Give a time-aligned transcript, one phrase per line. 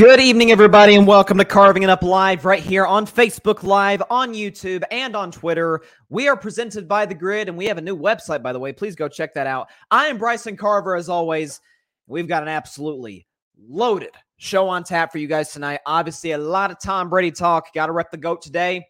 [0.00, 4.02] Good evening, everybody, and welcome to Carving It Up Live right here on Facebook Live,
[4.08, 5.82] on YouTube, and on Twitter.
[6.08, 8.72] We are presented by The GRYD, and we have a new website, by the way.
[8.72, 9.68] Please go check that out.
[9.90, 11.60] I am Bryson Carver, as always.
[12.06, 13.26] We've got an absolutely
[13.68, 15.80] loaded show on tap for you guys tonight.
[15.84, 17.74] Obviously, a lot of Tom Brady talk.
[17.74, 18.86] Got to rep the GOAT today.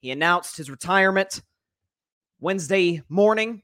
[0.00, 1.40] He announced his retirement
[2.40, 3.62] Wednesday morning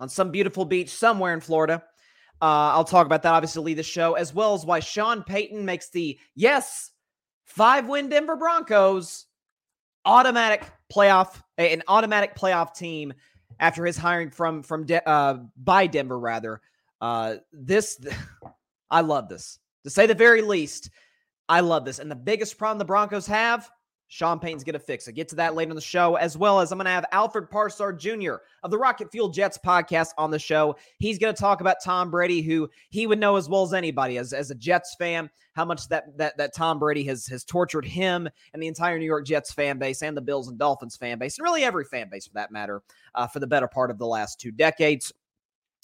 [0.00, 1.84] on some beautiful beach somewhere in Florida.
[2.40, 5.64] Uh, I'll talk about that, obviously, lead the show, as well as why Sean Payton
[5.64, 6.92] makes the, yes,
[7.44, 9.26] five win Denver Broncos
[10.04, 13.12] automatic playoff, an automatic playoff team
[13.58, 16.60] after his hiring from, from, De- uh, by Denver, rather.
[17.00, 18.00] Uh, this,
[18.90, 19.58] I love this.
[19.84, 20.90] To say the very least,
[21.48, 21.98] I love this.
[21.98, 23.68] And the biggest problem the Broncos have
[24.08, 25.12] Sean Payton's going to fix it.
[25.12, 27.50] Get to that later in the show, as well as I'm going to have Alfred
[27.50, 28.36] Parsard Jr.
[28.62, 30.76] of the Rocket Fuel Jets podcast on the show.
[30.98, 34.16] He's going to talk about Tom Brady, who he would know as well as anybody
[34.16, 37.84] as, as a Jets fan, how much that, that that Tom Brady has has tortured
[37.84, 41.18] him and the entire New York Jets fan base and the Bills and Dolphins fan
[41.18, 42.82] base, and really every fan base for that matter,
[43.14, 45.12] uh, for the better part of the last two decades.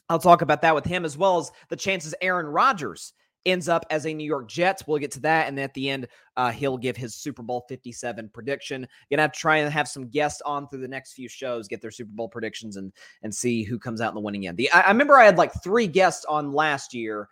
[0.08, 3.14] I'll talk about that with him as well as the chances Aaron Rodgers
[3.46, 4.86] ends up as a New York Jets.
[4.86, 5.48] We'll get to that.
[5.48, 8.86] And at the end, uh, he'll give his Super Bowl 57 prediction.
[9.10, 11.80] Gonna have to try and have some guests on through the next few shows, get
[11.80, 14.56] their Super Bowl predictions and and see who comes out in the winning end.
[14.56, 17.28] The, I, I remember I had like three guests on last year.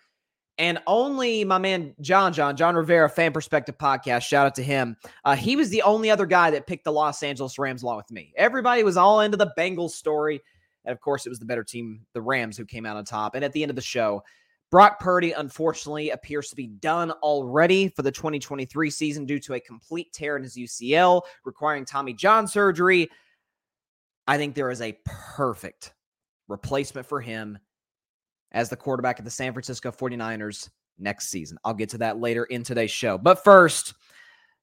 [0.59, 4.23] And only my man John John John Rivera fan perspective podcast.
[4.23, 4.97] Shout out to him.
[5.25, 8.11] Uh, he was the only other guy that picked the Los Angeles Rams along with
[8.11, 8.35] me.
[8.37, 10.43] Everybody was all into the Bengals story,
[10.85, 13.35] and of course, it was the better team, the Rams, who came out on top.
[13.35, 14.23] And at the end of the show,
[14.73, 19.61] Brock Purdy, unfortunately, appears to be done already for the 2023 season due to a
[19.61, 23.11] complete tear in his UCL, requiring Tommy John surgery.
[24.27, 25.93] I think there is a perfect
[26.49, 27.59] replacement for him
[28.53, 31.59] as the quarterback of the San Francisco 49ers next season.
[31.67, 33.19] I'll get to that later in today's show.
[33.19, 33.93] But first,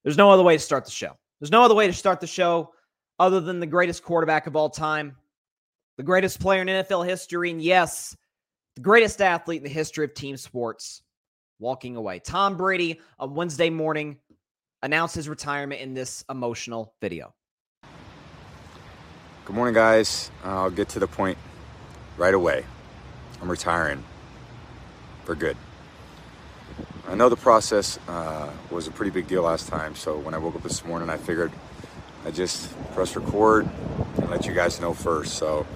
[0.04, 1.16] there's no other way to start the show.
[1.40, 2.74] There's no other way to start the show
[3.20, 5.16] other than the greatest quarterback of all time,
[5.98, 8.18] the greatest player in NFL history, and yes,
[8.80, 11.02] the greatest athlete in the history of team sports,
[11.60, 12.20] walking away.
[12.20, 14.20] Tom Brady on Wednesday morning
[14.82, 17.34] announced his retirement in this emotional video.
[19.44, 20.32] Good morning, guys.
[20.46, 21.38] I'll get to the point
[22.16, 22.64] right away.
[23.42, 24.02] I'm retiring
[25.26, 25.58] for good.
[27.10, 30.38] I know the process uh, was a pretty big deal last time, so when I
[30.38, 31.52] woke up this morning, I figured
[32.24, 33.68] I just press record
[34.16, 35.34] and let you guys know first.
[35.34, 35.68] So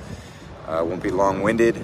[0.67, 1.83] I uh, won't be long winded.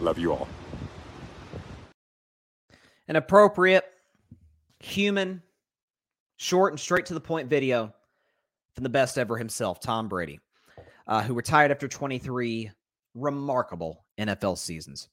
[0.00, 0.48] Love you all.
[3.08, 3.84] An appropriate,
[4.80, 5.42] human,
[6.36, 7.92] short and straight to the point video
[8.74, 10.40] from the best ever himself, Tom Brady,
[11.06, 12.70] uh, who retired after 23
[13.14, 15.08] remarkable NFL seasons.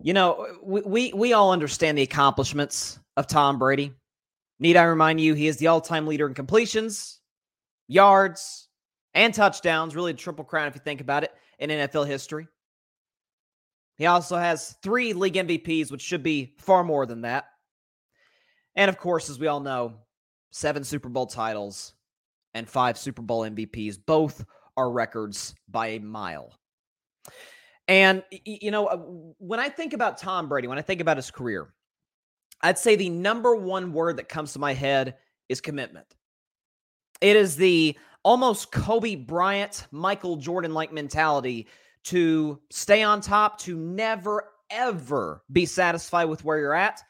[0.00, 3.92] You know, we, we, we all understand the accomplishments of Tom Brady.
[4.58, 7.20] Need I remind you, he is the all time leader in completions,
[7.88, 8.68] yards,
[9.12, 9.94] and touchdowns.
[9.94, 12.48] Really a triple crown if you think about it in NFL history.
[13.96, 17.46] He also has three league MVPs, which should be far more than that.
[18.76, 19.94] And of course, as we all know,
[20.50, 21.94] seven Super Bowl titles
[22.54, 23.98] and five Super Bowl MVPs.
[24.04, 24.44] Both
[24.76, 26.52] are records by a mile.
[27.86, 28.96] And, you know, uh,
[29.38, 31.74] when I think about Tom Brady, when I think about his career,
[32.62, 35.16] I'd say the number one word that comes to my head
[35.48, 36.06] is commitment.
[37.20, 41.68] It is the almost Kobe Bryant, Michael Jordan like mentality
[42.04, 47.00] to stay on top, to never, ever be satisfied with where you're at,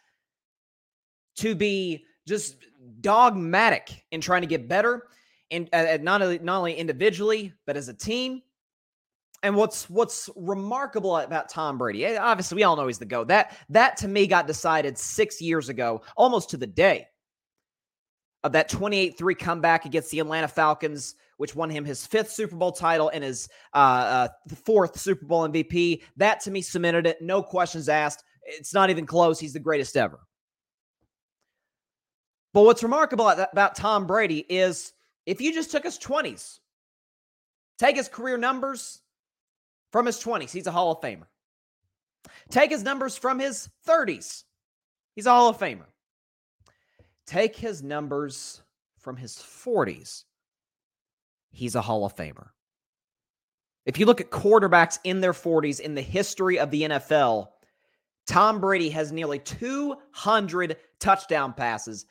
[1.36, 2.56] to be just
[3.00, 5.08] dogmatic in trying to get better,
[5.50, 8.42] and uh, not, only, not only individually, but as a team.
[9.42, 12.06] And what's what's remarkable about Tom Brady?
[12.06, 13.28] Eh, obviously, we all know he's the GOAT.
[13.28, 17.08] That that to me got decided six years ago, almost to the day
[18.42, 22.72] of that 28-3 comeback against the Atlanta Falcons, which won him his fifth Super Bowl
[22.72, 24.28] title and his uh, uh,
[24.64, 26.02] fourth Super Bowl MVP.
[26.16, 27.20] That to me cemented it.
[27.20, 28.24] No questions asked.
[28.42, 29.40] It's not even close.
[29.40, 30.20] He's the greatest ever.
[32.52, 34.92] But what's remarkable about Tom Brady is
[35.26, 36.60] if you just took his 20s,
[37.78, 39.00] take his career numbers,
[39.94, 41.26] from his 20s, he's a Hall of Famer.
[42.50, 44.42] Take his numbers from his 30s,
[45.14, 45.86] he's a Hall of Famer.
[47.26, 48.60] Take his numbers
[48.98, 50.24] from his 40s,
[51.54, 52.48] he's a Hall of Famer.
[53.86, 57.48] If you look at quarterbacks in their 40s in the history of the NFL,
[58.26, 62.06] Tom Brady has nearly 200 touchdown passes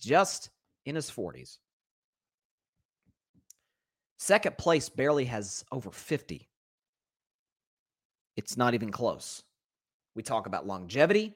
[0.00, 0.50] just
[0.84, 1.58] in his 40s.
[4.18, 6.48] Second place barely has over 50.
[8.36, 9.42] It's not even close.
[10.14, 11.34] We talk about longevity.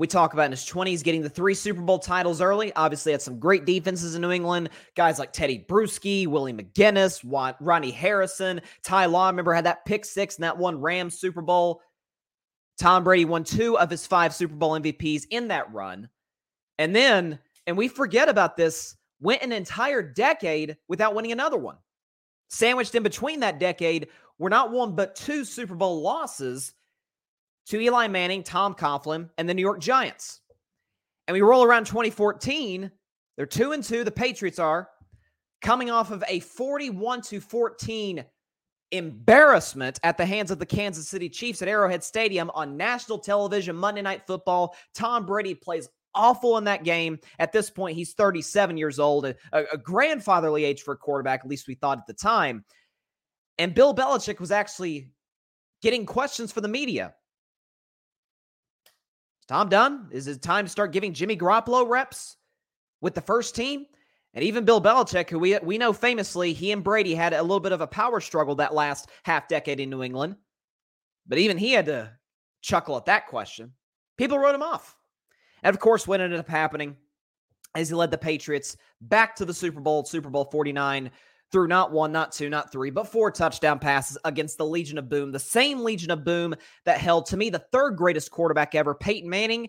[0.00, 2.72] We talk about in his 20s getting the three Super Bowl titles early.
[2.74, 4.70] Obviously, had some great defenses in New England.
[4.96, 7.20] Guys like Tedy Bruschi, Willie McGinest,
[7.60, 9.26] Ronnie Harrison, Ty Law.
[9.26, 11.82] Remember, had that pick six and that one Rams Super Bowl.
[12.78, 16.08] Tom Brady won two of his five Super Bowl MVPs in that run.
[16.78, 21.76] And then, and we forget about this, went an entire decade without winning another one.
[22.48, 24.08] Sandwiched in between that decade
[24.38, 26.72] were not one but two Super Bowl losses
[27.68, 30.40] to Eli Manning, Tom Coughlin, and the New York Giants.
[31.26, 32.90] And we roll around 2014,
[33.36, 34.88] they're 2 and 2 the Patriots are
[35.60, 38.24] coming off of a 41 to 14
[38.92, 43.76] embarrassment at the hands of the Kansas City Chiefs at Arrowhead Stadium on national television
[43.76, 44.74] Monday Night Football.
[44.94, 47.18] Tom Brady plays awful in that game.
[47.38, 51.48] At this point, he's 37 years old, a, a grandfatherly age for a quarterback, at
[51.48, 52.64] least we thought at the time.
[53.58, 55.10] And Bill Belichick was actually
[55.82, 57.14] getting questions for the media.
[59.50, 60.06] Is Tom done?
[60.12, 62.36] Is it time to start giving Jimmy Garoppolo reps
[63.00, 63.84] with the first team?
[64.32, 67.58] And even Bill Belichick, who we, we know famously, he and Brady had a little
[67.58, 70.36] bit of a power struggle that last half decade in New England.
[71.26, 72.12] But even he had to
[72.62, 73.72] chuckle at that question.
[74.16, 74.96] People wrote him off.
[75.64, 76.96] And of course, what ended up happening
[77.74, 81.10] as he led the Patriots back to the Super Bowl, Super Bowl 49,
[81.52, 85.08] threw not one, not two, not three, but four touchdown passes against the Legion of
[85.08, 86.54] Boom, the same Legion of Boom
[86.84, 89.68] that held, to me, the third greatest quarterback ever, Peyton Manning,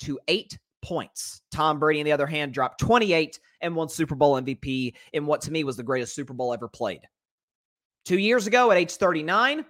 [0.00, 1.42] to eight points.
[1.50, 5.40] Tom Brady, on the other hand, dropped 28 and won Super Bowl MVP in what
[5.42, 7.00] to me was the greatest Super Bowl ever played.
[8.04, 9.64] Two years ago, at age 39,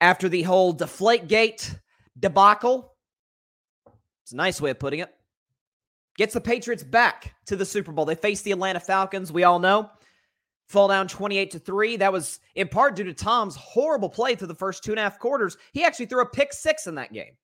[0.00, 1.74] after the whole Deflate Gate
[2.18, 2.94] debacle,
[4.22, 5.12] it's a nice way of putting it,
[6.16, 8.04] gets the Patriots back to the Super Bowl.
[8.04, 9.90] They face the Atlanta Falcons, we all know
[10.68, 11.96] fall down 28 to 3.
[11.96, 15.02] That was in part due to Tom's horrible play through the first two and a
[15.02, 15.56] half quarters.
[15.72, 17.36] He actually threw a pick six in that game.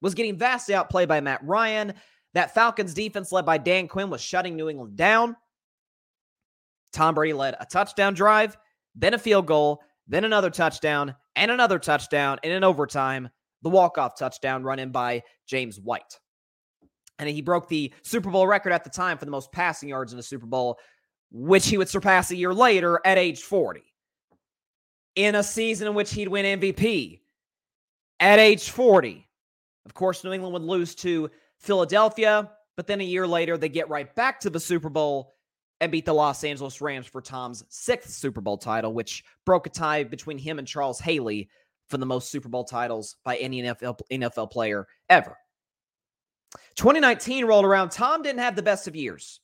[0.00, 1.94] Was getting vastly outplayed by Matt Ryan.
[2.34, 5.36] That Falcons defense led by Dan Quinn was shutting New England down.
[6.92, 8.56] Tom Brady led a touchdown drive,
[8.94, 13.28] then a field goal, then another touchdown, and another touchdown, and in an overtime,
[13.62, 16.20] the walk-off touchdown run in by James White.
[17.18, 20.12] And he broke the Super Bowl record at the time for the most passing yards
[20.12, 20.78] in a Super Bowl
[21.36, 23.82] which he would surpass a year later at age 40.
[25.16, 27.20] In a season in which he'd win MVP
[28.20, 29.28] at age 40.
[29.84, 33.88] Of course, New England would lose to Philadelphia, but then a year later, they get
[33.88, 35.34] right back to the Super Bowl
[35.80, 39.70] and beat the Los Angeles Rams for Tom's sixth Super Bowl title, which broke a
[39.70, 41.48] tie between him and Charles Haley
[41.88, 45.36] for the most Super Bowl titles by any NFL, NFL player ever.
[46.76, 47.90] 2019 rolled around.
[47.90, 49.40] Tom didn't have the best of years.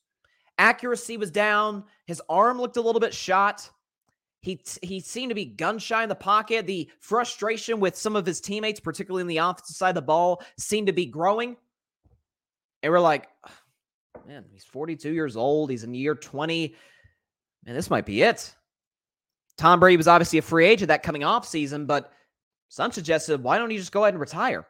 [0.61, 1.83] Accuracy was down.
[2.05, 3.67] His arm looked a little bit shot.
[4.41, 6.67] He he seemed to be gun shy in the pocket.
[6.67, 10.43] The frustration with some of his teammates, particularly in the offensive side of the ball,
[10.59, 11.57] seemed to be growing.
[12.83, 13.27] And we're like,
[14.27, 15.71] man, he's 42 years old.
[15.71, 16.75] He's in year 20.
[17.65, 18.53] Man, this might be it.
[19.57, 22.11] Tom Brady was obviously a free agent that coming off season, but
[22.69, 24.67] some suggested, why don't he just go ahead and retire?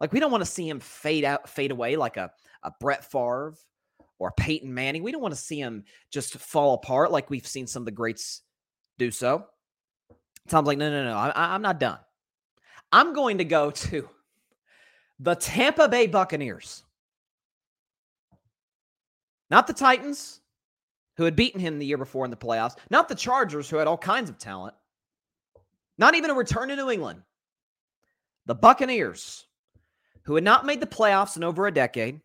[0.00, 2.30] Like, we don't want to see him fade out, fade away like a,
[2.62, 3.54] a Brett Favre
[4.20, 5.02] or Peyton Manning.
[5.02, 7.90] We don't want to see him just fall apart like we've seen some of the
[7.90, 8.42] greats
[8.98, 9.46] do so.
[10.46, 11.98] Tom's like, no, no, no, I, I'm not done.
[12.92, 14.08] I'm going to go to
[15.18, 16.84] the Tampa Bay Buccaneers,
[19.50, 20.40] not the Titans,
[21.16, 23.86] who had beaten him the year before in the playoffs, not the Chargers, who had
[23.86, 24.74] all kinds of talent,
[25.98, 27.22] not even a return to New England.
[28.46, 29.46] The Buccaneers,
[30.22, 32.20] who had not made the playoffs in over a decade,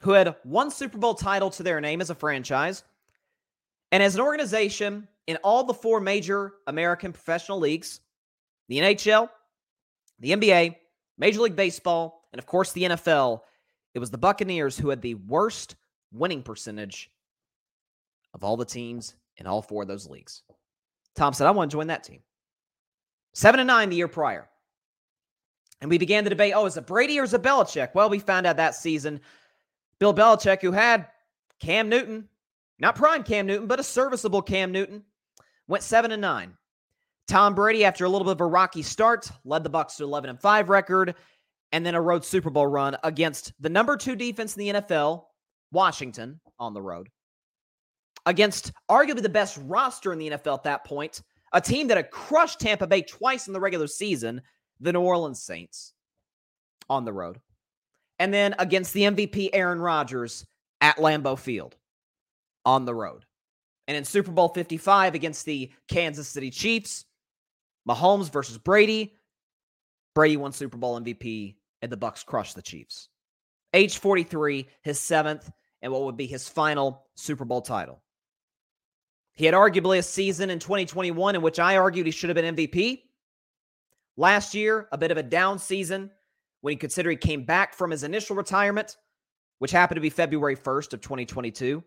[0.00, 2.82] who had one Super Bowl title to their name as a franchise,
[3.92, 8.00] and as an organization in all the four major American professional leagues
[8.68, 9.28] the NHL,
[10.20, 10.76] the NBA,
[11.18, 13.40] Major League Baseball, and of course the NFL,
[13.94, 15.74] it was the Buccaneers who had the worst
[16.12, 17.10] winning percentage
[18.32, 20.42] of all the teams in all four of those leagues.
[21.16, 22.20] Tom said, I want to join that team.
[23.34, 24.48] Seven and nine the year prior.
[25.80, 27.94] And we began the debate oh, is it Brady or is it Belichick?
[27.94, 29.20] Well, we found out that season
[30.00, 31.06] Bill Belichick, who had
[31.60, 32.28] Cam Newton,
[32.80, 35.04] not prime Cam Newton, but a serviceable Cam Newton,
[35.68, 36.56] went seven and nine.
[37.28, 40.30] Tom Brady, after a little bit of a rocky start, led the Bucs to 11
[40.30, 41.14] and 5 record,
[41.70, 45.26] and then a road Super Bowl run against the number two defense in the NFL,
[45.70, 47.08] Washington, on the road,
[48.26, 52.10] against arguably the best roster in the NFL at that point, a team that had
[52.10, 54.40] crushed Tampa Bay twice in the regular season,
[54.80, 55.92] the New Orleans Saints,
[56.88, 57.38] on the road,
[58.20, 60.46] and then against the MVP Aaron Rodgers
[60.80, 61.74] at Lambeau Field,
[62.64, 63.24] on the road.
[63.88, 67.06] And in Super Bowl 55 against the Kansas City Chiefs,
[67.88, 69.16] Mahomes versus Brady.
[70.14, 73.08] Brady won Super Bowl MVP, and the Bucs crushed the Chiefs.
[73.72, 75.50] Age 43, his seventh,
[75.80, 78.02] and what would be his final Super Bowl title.
[79.32, 82.54] He had arguably a season in 2021 in which I argued he should have been
[82.54, 83.02] MVP.
[84.16, 86.10] Last year, a bit of a down season
[86.60, 88.96] when you consider he came back from his initial retirement,
[89.58, 91.82] which happened to be February 1st of 2022.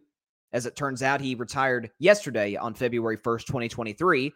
[0.51, 4.33] As it turns out, he retired yesterday on February 1st, 2023.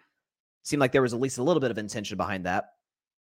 [0.63, 2.72] Seemed like there was at least a little bit of intention behind that.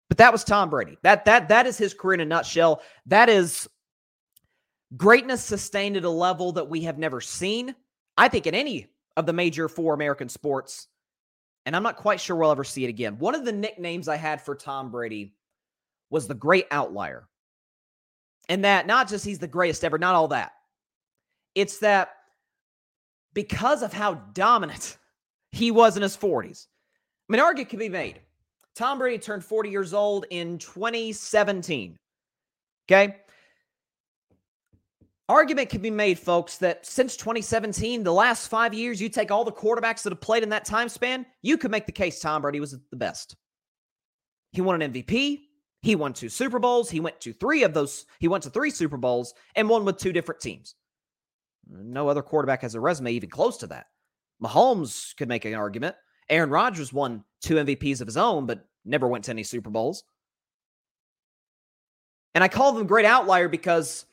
[0.08, 0.98] But that was Tom Brady.
[1.02, 2.82] That that that is his career in a nutshell.
[3.06, 3.66] That is
[4.94, 7.74] greatness sustained at a level that we have never seen.
[8.18, 10.88] I think in any of the major four American sports,
[11.64, 13.18] and I'm not quite sure we'll ever see it again.
[13.18, 15.34] One of the nicknames I had for Tom Brady
[16.12, 17.26] was the great outlier.
[18.48, 20.52] And that not just he's the greatest ever, not all that.
[21.54, 22.10] It's that
[23.34, 24.98] because of how dominant
[25.50, 26.66] he was in his 40s,
[27.28, 28.20] I mean, argument can be made.
[28.74, 31.96] Tom Brady turned 40 years old in 2017.
[32.90, 33.16] Okay.
[35.28, 39.44] Argument can be made, folks, that since 2017, the last five years, you take all
[39.44, 42.42] the quarterbacks that have played in that time span, you could make the case Tom
[42.42, 43.36] Brady was the best.
[44.52, 45.42] He won an MVP.
[45.82, 46.90] He won two Super Bowls.
[46.90, 48.06] He went to three of those.
[48.20, 50.76] He went to three Super Bowls and won with two different teams.
[51.68, 53.86] No other quarterback has a resume even close to that.
[54.42, 55.96] Mahomes could make an argument.
[56.28, 60.04] Aaron Rodgers won two MVPs of his own, but never went to any Super Bowls.
[62.34, 64.06] And I call them great outlier because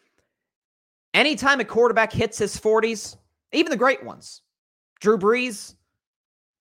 [1.13, 3.15] anytime a quarterback hits his 40s,
[3.53, 4.41] even the great ones,
[4.99, 5.75] Drew Brees,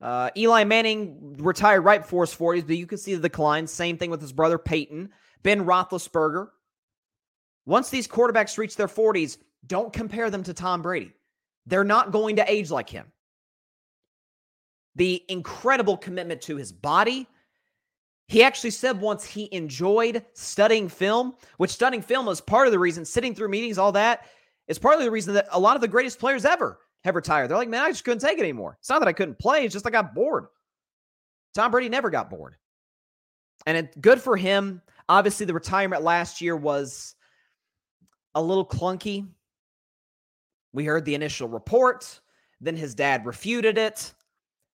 [0.01, 3.67] uh, Eli Manning retired right before his 40s, but you can see the decline.
[3.67, 5.11] Same thing with his brother Peyton,
[5.43, 6.49] Ben Roethlisberger.
[7.67, 11.13] Once these quarterbacks reach their 40s, don't compare them to Tom Brady.
[11.67, 13.13] They're not going to age like him
[14.99, 17.27] the incredible commitment to his body.
[18.27, 22.79] He actually said once he enjoyed studying film, which studying film was part of the
[22.81, 24.27] reason, sitting through meetings, all that
[24.67, 27.49] is partly the reason that a lot of the greatest players ever have retired.
[27.49, 28.77] They're like, man, I just couldn't take it anymore.
[28.81, 30.47] It's not that I couldn't play, it's just I got bored.
[31.55, 32.57] Tom Brady never got bored.
[33.67, 34.83] And it, good for him.
[35.09, 37.15] Obviously, the retirement last year was
[38.35, 39.27] a little clunky.
[40.73, 42.21] We heard the initial report,
[42.61, 44.13] then his dad refuted it.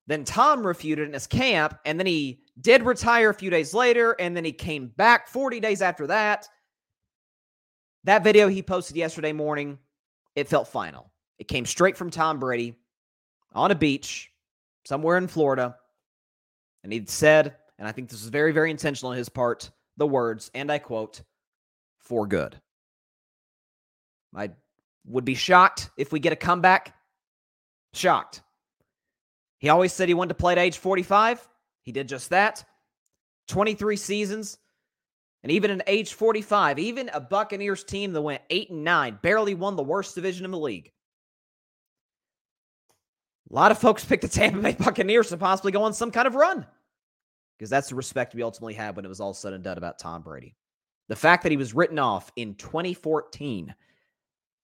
[0.07, 4.17] Then Tom refuted in his camp, and then he did retire a few days later,
[4.19, 6.49] and then he came back 40 days after that.
[8.03, 9.77] That video he posted yesterday morning,
[10.35, 11.12] it felt final.
[11.39, 12.75] It came straight from Tom Brady
[13.53, 14.31] on a beach
[14.85, 15.75] somewhere in Florida.
[16.83, 20.07] And he said, and I think this is very, very intentional on his part, the
[20.07, 21.21] words, and I quote,
[21.99, 22.59] for good.
[24.35, 24.51] I
[25.05, 26.95] would be shocked if we get a comeback.
[27.93, 28.41] Shocked.
[29.59, 31.47] He always said he wanted to play at age 45.
[31.83, 32.65] He did just that.
[33.47, 34.57] 23 seasons.
[35.43, 39.55] And even at age 45, even a Buccaneers team that went 8 and 9 barely
[39.55, 40.91] won the worst division in the league.
[43.53, 46.27] A lot of folks picked the Tampa Bay Buccaneers to possibly go on some kind
[46.27, 46.65] of run
[47.57, 49.99] because that's the respect we ultimately had when it was all said and done about
[49.99, 50.55] Tom Brady.
[51.07, 53.75] The fact that he was written off in 2014,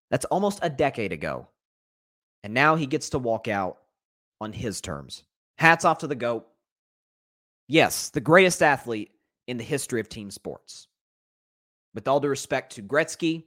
[0.09, 1.47] that's almost a decade ago.
[2.43, 3.77] And now he gets to walk out
[4.41, 5.23] on his terms.
[5.57, 6.47] Hats off to the GOAT.
[7.67, 9.11] Yes, the greatest athlete
[9.47, 10.87] in the history of team sports.
[11.93, 13.43] With all due respect to Gretzky,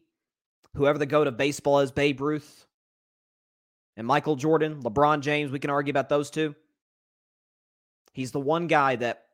[0.74, 2.66] whoever the GOAT of baseball is, Babe Ruth,
[3.96, 6.54] and Michael Jordan, LeBron James, we can argue about those two.
[8.12, 9.26] He's the one guy that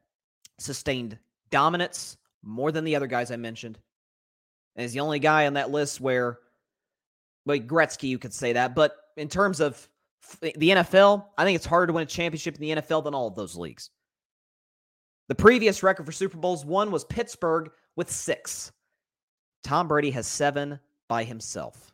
[0.59, 1.19] sustained
[1.51, 3.79] dominance more than the other guys I mentioned.
[4.77, 6.39] And he's the only guy on that list where,
[7.47, 8.75] like Gretzky, you could say that.
[8.75, 9.89] But in terms of
[10.43, 13.15] eh, the NFL, I think it's harder to win a championship in the NFL than
[13.15, 13.91] all of those leagues.
[15.29, 18.73] The previous record for Super Bowls one was Pittsburgh with six.
[19.63, 21.93] Tom Brady has seven by himself.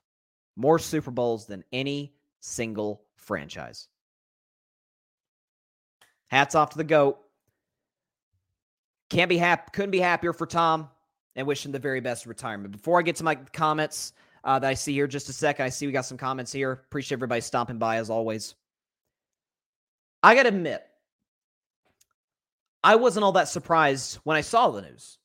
[0.56, 3.88] More Super Bowls than any single franchise.
[6.28, 7.18] Hats off to the GOAT.
[9.08, 10.90] Can't be happy, couldn't be happier for Tom
[11.36, 12.72] and wish him the very best retirement.
[12.72, 14.12] Before I get to my comments
[14.44, 16.72] uh, that I see here, just a second, I see we got some comments here.
[16.72, 18.54] Appreciate everybody stopping by as always.
[20.22, 20.84] I got to admit,
[22.82, 25.18] I wasn't all that surprised when I saw the news.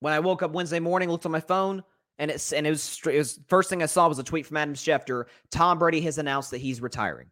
[0.00, 1.84] When I woke up Wednesday morning, looked on my phone,
[2.22, 4.56] and it's and it was, it was first thing I saw was a tweet from
[4.56, 5.24] Adam Schefter.
[5.50, 7.26] Tom Brady has announced that he's retiring.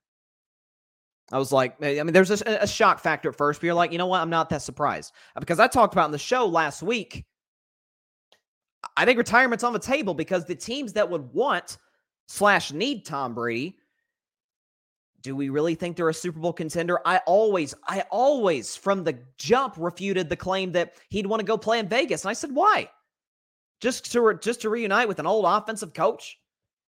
[1.31, 3.75] I was like, eh, I mean, there's a, a, shock factor at first, but you're
[3.75, 4.21] like, you know what?
[4.21, 7.25] I'm not that surprised because I talked about in the show last week.
[8.97, 11.79] I think retirement's on the table because the teams that would want
[12.27, 13.77] slash need Tom Brady,
[15.23, 16.99] do we really think they're a Super Bowl contender?
[17.07, 21.57] I always, I always from the jump refuted the claim that he'd want to go
[21.57, 22.89] play in Vegas, and I said, why?
[23.81, 26.39] Just to just to reunite with an old offensive coach?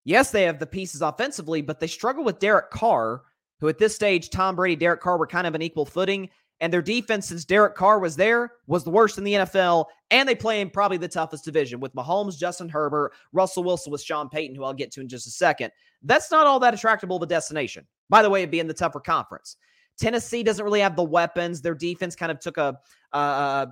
[0.05, 3.23] Yes, they have the pieces offensively, but they struggle with Derek Carr
[3.61, 6.29] who at this stage, Tom Brady, Derek Carr were kind of an equal footing.
[6.61, 9.87] And their defense, since Derek Carr was there, was the worst in the NFL.
[10.11, 14.03] And they play in probably the toughest division with Mahomes, Justin Herbert, Russell Wilson with
[14.03, 15.71] Sean Payton, who I'll get to in just a second.
[16.03, 17.87] That's not all that attractable of a destination.
[18.09, 19.57] By the way, it'd be in the tougher conference.
[19.99, 21.61] Tennessee doesn't really have the weapons.
[21.61, 22.77] Their defense kind of took a,
[23.13, 23.67] uh,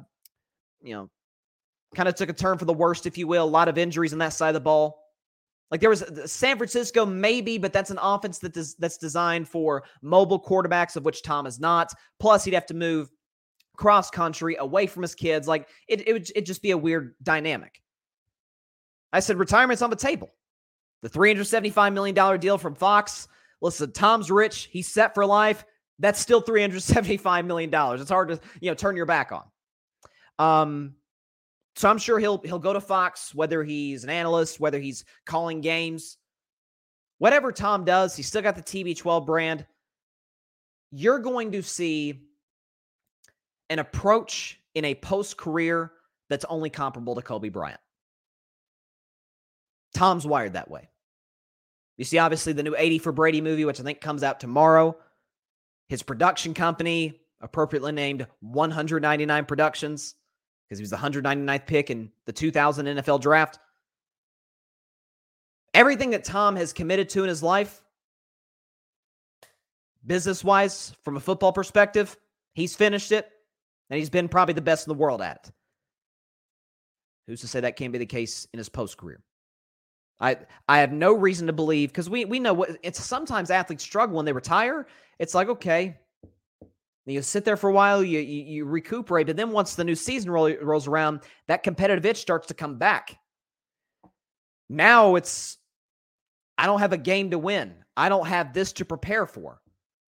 [0.80, 1.10] you know,
[1.96, 3.44] kind of took a turn for the worst, if you will.
[3.44, 5.02] A lot of injuries on that side of the ball.
[5.70, 9.48] Like there was uh, San Francisco, maybe, but that's an offense that does, that's designed
[9.48, 11.92] for mobile quarterbacks, of which Tom is not.
[12.20, 13.10] Plus, he'd have to move
[13.76, 15.48] cross country away from his kids.
[15.48, 17.80] Like it, it would it just be a weird dynamic.
[19.12, 20.30] I said retirement's on the table.
[21.02, 23.28] The $375 million deal from Fox.
[23.60, 24.68] Listen, Tom's rich.
[24.70, 25.64] He's set for life.
[25.98, 27.70] That's still $375 million.
[27.72, 29.44] It's hard to, you know, turn your back on.
[30.38, 30.94] Um,
[31.76, 35.60] so I'm sure he'll he'll go to Fox, whether he's an analyst, whether he's calling
[35.60, 36.16] games,
[37.18, 39.66] whatever Tom does, he's still got the TB12 brand.
[40.90, 42.22] You're going to see
[43.68, 45.92] an approach in a post career
[46.30, 47.80] that's only comparable to Kobe Bryant.
[49.94, 50.88] Tom's wired that way.
[51.96, 54.96] You see, obviously, the new 80 for Brady movie, which I think comes out tomorrow.
[55.88, 60.14] His production company, appropriately named 199 Productions,
[60.68, 63.58] because he was the 199th pick in the 2000 NFL draft.
[65.74, 67.82] Everything that Tom has committed to in his life,
[70.04, 72.16] business wise, from a football perspective,
[72.54, 73.30] he's finished it
[73.90, 75.52] and he's been probably the best in the world at it.
[77.26, 79.20] Who's to say that can't be the case in his post career?
[80.20, 83.84] I I have no reason to believe because we we know what it's sometimes athletes
[83.84, 84.86] struggle when they retire.
[85.18, 85.98] It's like okay,
[87.14, 89.94] you sit there for a while, you, you, you recuperate, but then once the new
[89.94, 93.16] season roll, rolls around, that competitive itch starts to come back.
[94.68, 95.58] Now it's,
[96.58, 97.74] I don't have a game to win.
[97.96, 99.60] I don't have this to prepare for.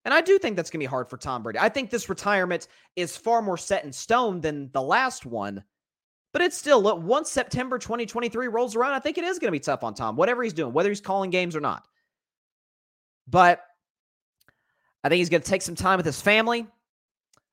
[0.05, 1.59] And I do think that's going to be hard for Tom Brady.
[1.61, 5.63] I think this retirement is far more set in stone than the last one.
[6.33, 9.61] But it's still, once September 2023 rolls around, I think it is going to be
[9.61, 11.87] tough on Tom, whatever he's doing, whether he's calling games or not.
[13.29, 13.63] But
[15.05, 16.67] I think he's going to take some time with his family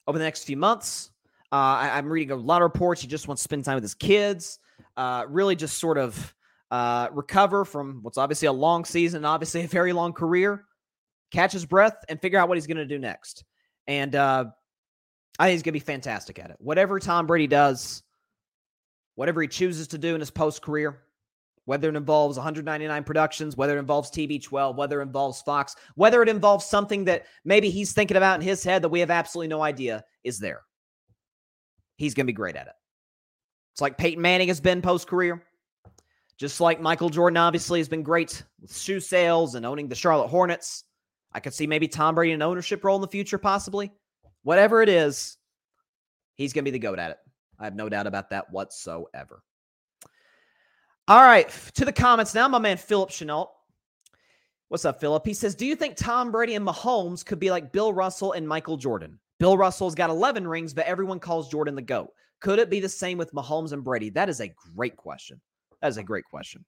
[0.07, 1.11] over the next few months.
[1.51, 3.01] Uh, I, am reading a lot of reports.
[3.01, 4.59] He just wants to spend time with his kids,
[4.97, 6.35] uh, really just sort of
[6.71, 10.65] uh, recover from what's obviously a long season, obviously a very long career,
[11.31, 13.45] catch his breath, and figure out what he's going to do next.
[13.87, 14.45] And uh,
[15.37, 16.57] I think he's going to be fantastic at it.
[16.59, 18.03] Whatever Tom Brady does,
[19.15, 21.01] whatever he chooses to do in his post career,
[21.65, 26.29] whether it involves 199 productions, whether it involves TB12, whether it involves Fox, whether it
[26.29, 29.61] involves something that maybe he's thinking about in his head that we have absolutely no
[29.61, 30.61] idea is there.
[31.97, 32.73] He's going to be great at it.
[33.73, 35.43] It's like Peyton Manning has been post career.
[36.37, 40.27] Just like Michael Jordan obviously has been great with shoe sales and owning the Charlotte
[40.27, 40.83] Hornets.
[41.33, 43.91] I could see maybe Tom Brady in an ownership role in the future, possibly.
[44.43, 45.37] Whatever it is,
[46.35, 47.17] he's going to be the GOAT at it.
[47.59, 49.43] I have no doubt about that whatsoever.
[51.07, 52.47] All right, to the comments now.
[52.47, 53.51] My man Philip Chenault.
[54.69, 55.23] What's up, Philip?
[55.23, 58.47] He says, Do you think Tom Brady and Mahomes could be like Bill Russell and
[58.47, 59.19] Michael Jordan?
[59.39, 62.09] Bill Russell's got 11 rings, but everyone calls Jordan the GOAT.
[62.41, 64.09] Could it be the same with Mahomes and Brady?
[64.09, 65.39] That is a great question.
[65.81, 66.65] That is a great question.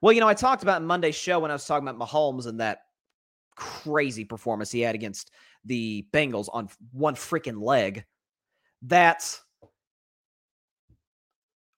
[0.00, 2.60] Well, you know, I talked about Monday's show when I was talking about Mahomes and
[2.60, 2.82] that
[3.56, 5.32] crazy performance he had against
[5.64, 8.04] the Bengals on one freaking leg
[8.82, 9.40] that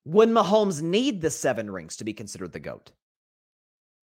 [0.05, 2.91] would Mahomes need the seven rings to be considered the GOAT?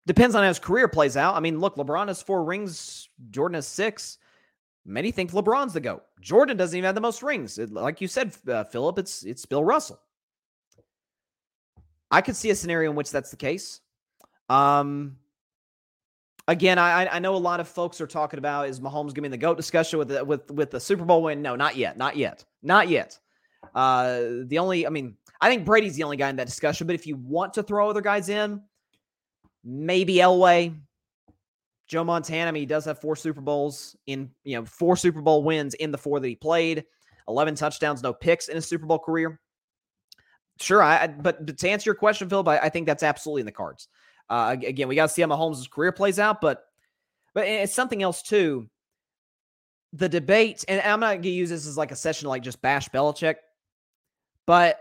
[0.07, 1.35] Depends on how his career plays out.
[1.35, 4.19] I mean, look, LeBron has four rings, Jordan has six.
[4.85, 6.05] Many think LeBron's the GOAT.
[6.21, 7.59] Jordan doesn't even have the most rings.
[7.59, 10.01] It, like you said, uh, Philip, it's, it's Bill Russell.
[12.11, 13.81] I could see a scenario in which that's the case.
[14.49, 15.17] Um,
[16.47, 19.37] again, I I know a lot of folks are talking about is Mahomes giving the
[19.37, 21.43] goat discussion with the, with with the Super Bowl win?
[21.43, 23.19] No, not yet, not yet, not yet.
[23.75, 26.87] Uh, the only, I mean, I think Brady's the only guy in that discussion.
[26.87, 28.63] But if you want to throw other guys in,
[29.65, 30.75] maybe Elway,
[31.87, 32.49] Joe Montana.
[32.49, 35.75] I mean, he does have four Super Bowls in you know four Super Bowl wins
[35.75, 36.85] in the four that he played,
[37.29, 39.41] eleven touchdowns, no picks in his Super Bowl career.
[40.59, 43.47] Sure, I but, but to answer your question, Phil, I, I think that's absolutely in
[43.47, 43.89] the cards.
[44.29, 46.65] Uh, again, we got to see how Mahomes' career plays out, but
[47.35, 48.69] but it's something else too.
[49.93, 52.43] The debate, and I'm not going to use this as like a session to like
[52.43, 53.37] just bash Belichick,
[54.47, 54.81] but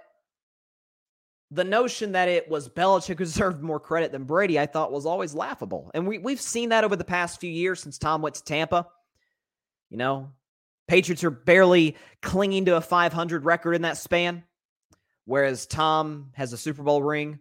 [1.51, 5.05] the notion that it was Belichick who deserved more credit than Brady, I thought was
[5.05, 5.91] always laughable.
[5.93, 8.87] And we, we've seen that over the past few years since Tom went to Tampa.
[9.89, 10.31] You know,
[10.87, 14.43] Patriots are barely clinging to a 500 record in that span,
[15.25, 17.39] whereas Tom has a Super Bowl ring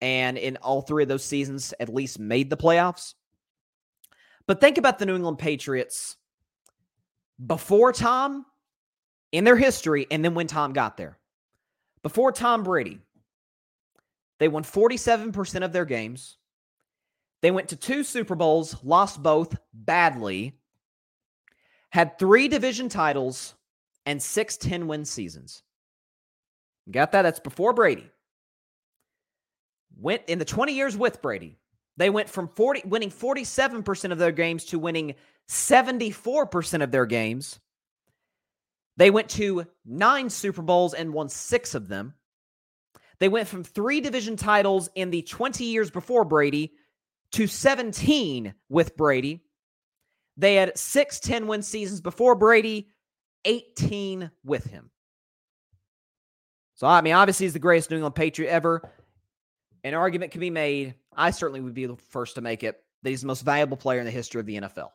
[0.00, 3.14] and in all three of those seasons at least made the playoffs.
[4.46, 6.16] But think about the New England Patriots
[7.44, 8.46] before Tom
[9.32, 11.18] in their history and then when Tom got there.
[12.02, 12.98] Before Tom Brady,
[14.40, 16.38] they won 47% of their games.
[17.40, 20.58] They went to two Super Bowls, lost both badly,
[21.90, 23.54] had three division titles,
[24.04, 25.62] and six 10 win seasons.
[26.90, 27.22] Got that?
[27.22, 28.10] That's before Brady
[30.00, 31.58] went in the 20 years with Brady,
[31.96, 35.14] they went from 40 winning 47% of their games to winning
[35.48, 37.60] 74% of their games.
[38.96, 42.14] They went to 9 Super Bowls and won 6 of them.
[43.20, 46.72] They went from 3 division titles in the 20 years before Brady
[47.32, 49.44] to 17 with Brady.
[50.36, 52.88] They had 6 10 win seasons before Brady,
[53.44, 54.90] 18 with him.
[56.74, 58.90] So, I mean, obviously, he's the greatest New England Patriot ever
[59.84, 60.94] an argument can be made.
[61.16, 63.98] I certainly would be the first to make it that he's the most valuable player
[63.98, 64.90] in the history of the NFL.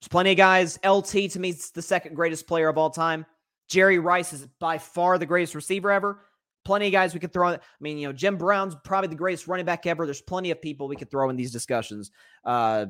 [0.00, 0.78] There's plenty of guys.
[0.86, 3.24] LT to me is the second greatest player of all time.
[3.68, 6.20] Jerry Rice is by far the greatest receiver ever.
[6.66, 7.50] Plenty of guys we could throw.
[7.50, 10.04] I mean, you know, Jim Brown's probably the greatest running back ever.
[10.04, 12.10] There's plenty of people we could throw in these discussions.
[12.44, 12.86] Uh,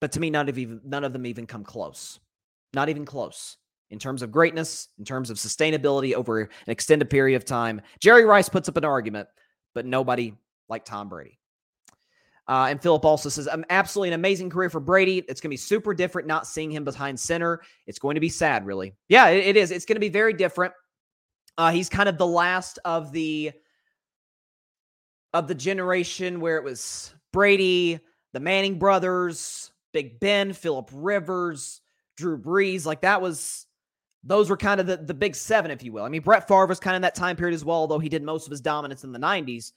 [0.00, 2.20] but to me, none of even none of them even come close.
[2.72, 3.56] Not even close
[3.90, 7.80] in terms of greatness, in terms of sustainability over an extended period of time.
[7.98, 9.26] Jerry Rice puts up an argument,
[9.74, 10.32] but nobody
[10.68, 11.40] like Tom Brady.
[12.46, 15.24] Uh, and Philip also says, I'm absolutely an amazing career for Brady.
[15.28, 17.62] It's going to be super different not seeing him behind center.
[17.88, 18.94] It's going to be sad, really.
[19.08, 19.72] Yeah, it, it is.
[19.72, 20.72] It's going to be very different.
[21.56, 23.52] Uh, he's kind of the last of the
[25.32, 27.98] of the generation where it was Brady,
[28.32, 31.80] the Manning brothers, Big Ben, Philip Rivers,
[32.16, 32.86] Drew Brees.
[32.86, 33.66] Like that was
[34.22, 36.04] those were kind of the, the big seven, if you will.
[36.04, 38.08] I mean, Brett Favre was kind of in that time period as well, although he
[38.08, 39.72] did most of his dominance in the 90s.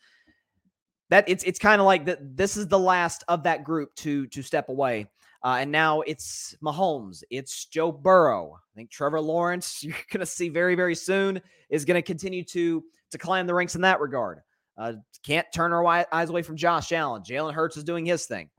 [1.09, 2.35] That it's it's kind of like that.
[2.35, 5.07] This is the last of that group to to step away,
[5.43, 8.53] uh, and now it's Mahomes, it's Joe Burrow.
[8.55, 12.43] I think Trevor Lawrence, you're going to see very very soon, is going to continue
[12.45, 14.41] to to climb the ranks in that regard.
[14.77, 17.23] Uh, can't turn our eyes away from Josh Allen.
[17.23, 18.49] Jalen Hurts is doing his thing.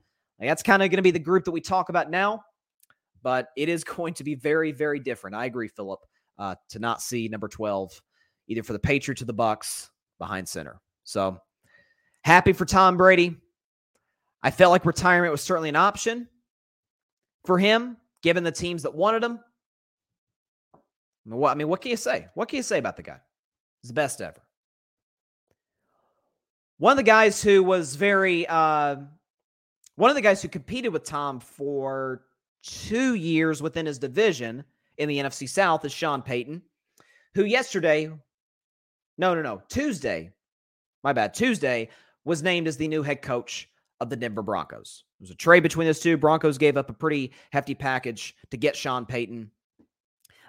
[0.41, 2.43] That's kind of going to be the group that we talk about now
[3.23, 5.37] but it is going to be very, very different.
[5.37, 6.01] I agree, Philip,
[6.39, 8.01] uh, to not see number 12
[8.49, 10.81] either for the Patriots or the Bucs behind center.
[11.05, 11.39] So
[12.23, 13.37] happy for Tom Brady.
[14.43, 16.29] I felt like retirement was certainly an option
[17.49, 19.41] for him, given the teams that wanted him.
[20.75, 20.79] I
[21.25, 22.27] mean, what, I mean, what can you say?
[22.35, 23.19] What can you say about the guy?
[23.81, 24.43] He's the best ever.
[26.77, 28.97] One of the guys who was very, uh,
[29.97, 32.25] one of the guys who competed with Tom for
[32.63, 34.63] two years within his division
[34.99, 36.61] in the NFC South is Sean Payton,
[37.35, 38.09] who yesterday,
[39.17, 40.33] no, no, no, Tuesday,
[41.03, 41.89] my bad, Tuesday
[42.27, 45.05] was named as the new head coach of the Denver Broncos.
[45.21, 46.17] It was a trade between those two.
[46.17, 49.51] Broncos gave up a pretty hefty package to get Sean Payton.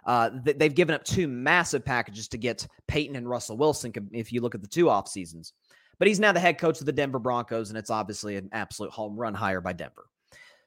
[0.05, 4.41] Uh, they've given up two massive packages to get Payton and Russell Wilson, if you
[4.41, 5.53] look at the two off seasons.
[5.97, 8.91] But he's now the head coach of the Denver Broncos, and it's obviously an absolute
[8.91, 10.05] home run hire by Denver.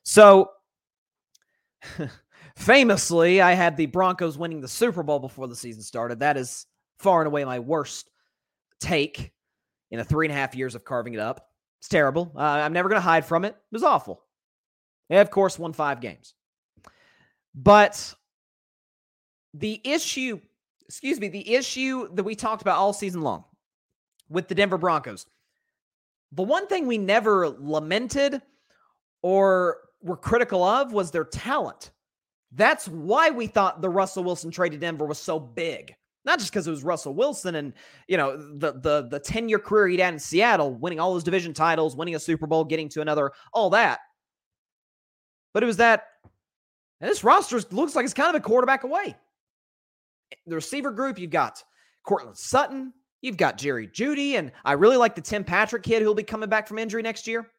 [0.04, 0.50] So
[2.56, 6.20] famously, I had the Broncos winning the Super Bowl before the season started.
[6.20, 6.66] That is
[6.98, 8.10] far and away my worst
[8.80, 9.32] take
[9.90, 11.48] in the three and a half years of carving it up.
[11.82, 12.30] It's terrible.
[12.36, 13.56] Uh, I'm never going to hide from it.
[13.56, 14.22] It was awful.
[15.08, 16.32] They, of course, won five games.
[17.56, 18.14] But
[19.52, 20.40] the issue,
[20.86, 23.42] excuse me, the issue that we talked about all season long
[24.28, 25.26] with the Denver Broncos,
[26.30, 28.40] the one thing we never lamented
[29.20, 31.90] or were critical of was their talent.
[32.52, 35.96] That's why we thought the Russell Wilson trade to Denver was so big.
[36.24, 37.72] Not just because it was Russell Wilson and
[38.06, 41.52] you know the the the 10-year career he'd had in Seattle, winning all those division
[41.52, 44.00] titles, winning a Super Bowl, getting to another, all that.
[45.52, 46.04] But it was that
[47.02, 49.16] and this roster looks like it's kind of a quarterback away.
[50.46, 51.62] The receiver group, you've got
[52.04, 56.14] Courtland Sutton, you've got Jerry Jeudy, and I really like the Tim Patrick kid who'll
[56.14, 57.50] be coming back from injury next year.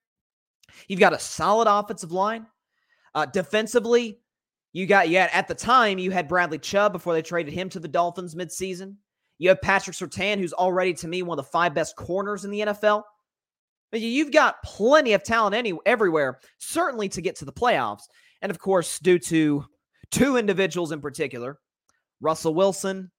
[0.88, 2.48] You've got a solid offensive line.
[3.14, 4.22] Uh, defensively,
[4.74, 7.80] you got, yeah, at the time, you had Bradley Chubb before they traded him to
[7.80, 8.96] the Dolphins midseason.
[9.38, 12.52] You have Patrick Surtain, who's already, to me, one of the five best corners in
[12.52, 13.04] the NFL.
[13.92, 18.04] But you've got plenty of talent any, everywhere, certainly to get to the playoffs.
[18.42, 19.66] And of course, due to
[20.12, 21.60] two individuals in particular,
[22.20, 23.12] Russell Wilson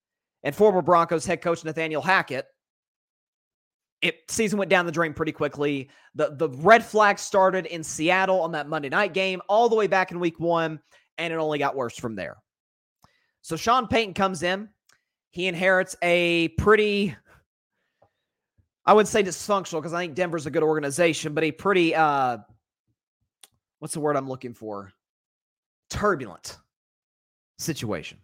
[0.42, 2.46] and former Broncos head coach Nathaniel Hackett,
[4.02, 5.88] it season went down the drain pretty quickly.
[6.16, 9.86] The the red flag started in Seattle on that Monday night game, all the way
[9.86, 10.80] back in week one,
[11.18, 12.36] and it only got worse from there.
[13.42, 14.68] So Sean Payton comes in.
[15.30, 17.14] He inherits a pretty,
[18.86, 22.38] I would say dysfunctional because I think Denver's a good organization, but a pretty uh
[23.80, 24.92] what's the word I'm looking for?
[25.94, 26.58] turbulent
[27.58, 28.18] situation.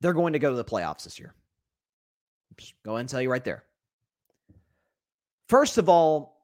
[0.00, 1.34] They're going to go to the playoffs this year.
[2.56, 3.64] Just go ahead and tell you right there.
[5.48, 6.37] First of all,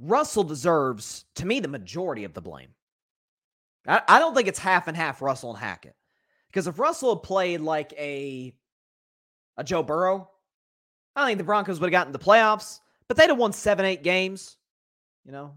[0.00, 2.70] Russell deserves, to me, the majority of the blame.
[3.86, 5.94] I, I don't think it's half and half Russell and Hackett.
[6.48, 8.54] Because if Russell had played like a
[9.56, 10.30] a Joe Burrow,
[11.14, 14.02] I think the Broncos would have gotten the playoffs, but they'd have won seven, eight
[14.02, 14.56] games.
[15.24, 15.54] You know,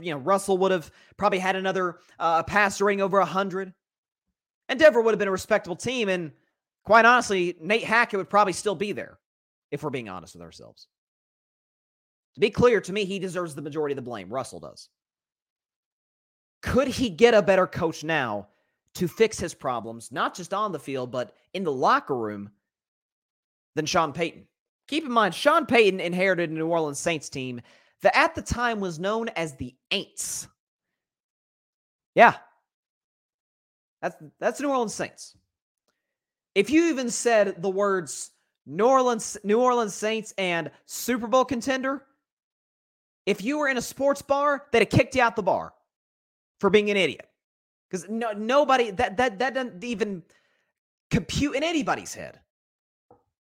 [0.00, 3.74] you know, Russell would have probably had another uh, passer rating over 100.
[4.68, 6.08] And Denver would have been a respectable team.
[6.08, 6.30] And
[6.84, 9.18] quite honestly, Nate Hackett would probably still be there,
[9.70, 10.86] if we're being honest with ourselves.
[12.40, 14.30] Be clear, to me, he deserves the majority of the blame.
[14.30, 14.88] Russell does.
[16.62, 18.48] Could he get a better coach now
[18.94, 22.50] to fix his problems, not just on the field, but in the locker room,
[23.76, 24.46] than Sean Payton?
[24.88, 27.60] Keep in mind, Sean Payton inherited a New Orleans Saints team
[28.02, 30.48] that at the time was known as the Aints.
[32.14, 32.34] Yeah.
[34.02, 35.36] That's that's New Orleans Saints.
[36.54, 38.30] If you even said the words
[38.66, 42.06] New Orleans New Orleans Saints and Super Bowl contender,
[43.30, 45.72] if you were in a sports bar, they'd have kicked you out the bar
[46.58, 47.28] for being an idiot.
[47.88, 50.22] Because no, nobody that that that doesn't even
[51.10, 52.40] compute in anybody's head.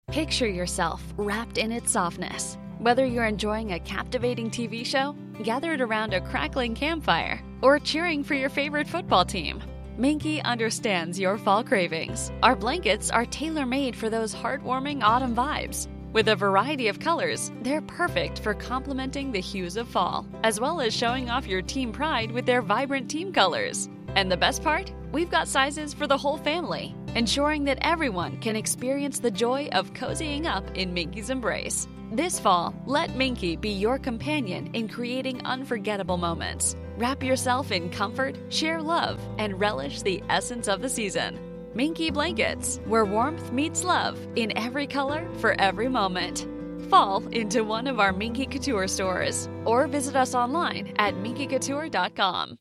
[0.09, 6.15] Picture yourself wrapped in its softness whether you're enjoying a captivating TV show, gathered around
[6.15, 9.61] a crackling campfire, or cheering for your favorite football team,
[9.97, 12.31] Minky understands your fall cravings.
[12.45, 15.89] Our blankets are tailor made for those heartwarming autumn vibes.
[16.11, 20.81] With a variety of colors, they're perfect for complementing the hues of fall, as well
[20.81, 23.91] as showing off your team pride with their vibrant team colors.
[24.17, 24.91] And the best part?
[25.13, 29.93] We've got sizes for the whole family, ensuring that everyone can experience the joy of
[29.93, 31.87] cozying up in Minky's embrace.
[32.11, 36.75] This fall, let Minky be your companion in creating unforgettable moments.
[36.97, 41.39] Wrap yourself in comfort, share love, and relish the essence of the season.
[41.75, 46.47] Minky Blankets, where warmth meets love in every color for every moment.
[46.89, 52.59] Fall into one of our Minky Couture stores or visit us online at minkycouture.com.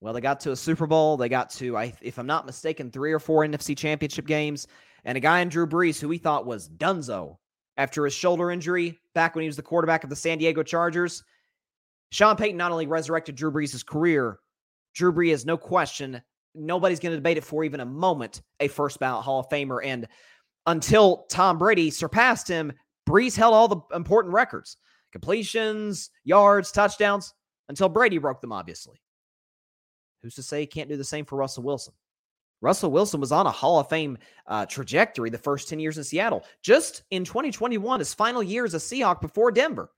[0.00, 1.16] Well, they got to a Super Bowl.
[1.16, 4.66] They got to, if I'm not mistaken, three or four NFC championship games.
[5.04, 7.36] And a guy in Drew Brees who we thought was Dunzo
[7.76, 11.24] after his shoulder injury back when he was the quarterback of the San Diego Chargers.
[12.12, 14.38] Sean Payton not only resurrected Drew Brees' career,
[14.94, 16.22] Drew Brees no question,
[16.54, 19.80] nobody's going to debate it for even a moment, a first ballot Hall of Famer.
[19.84, 20.06] And
[20.66, 22.72] until Tom Brady surpassed him,
[23.08, 24.76] Brees held all the important records
[25.12, 27.34] completions, yards, touchdowns,
[27.68, 29.00] until Brady broke them, obviously.
[30.22, 31.94] Who's to say he can't do the same for Russell Wilson?
[32.60, 36.04] Russell Wilson was on a Hall of Fame uh, trajectory the first 10 years in
[36.04, 36.44] Seattle.
[36.62, 39.90] Just in 2021, his final year as a Seahawk before Denver,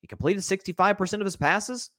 [0.00, 1.90] he completed 65% of his passes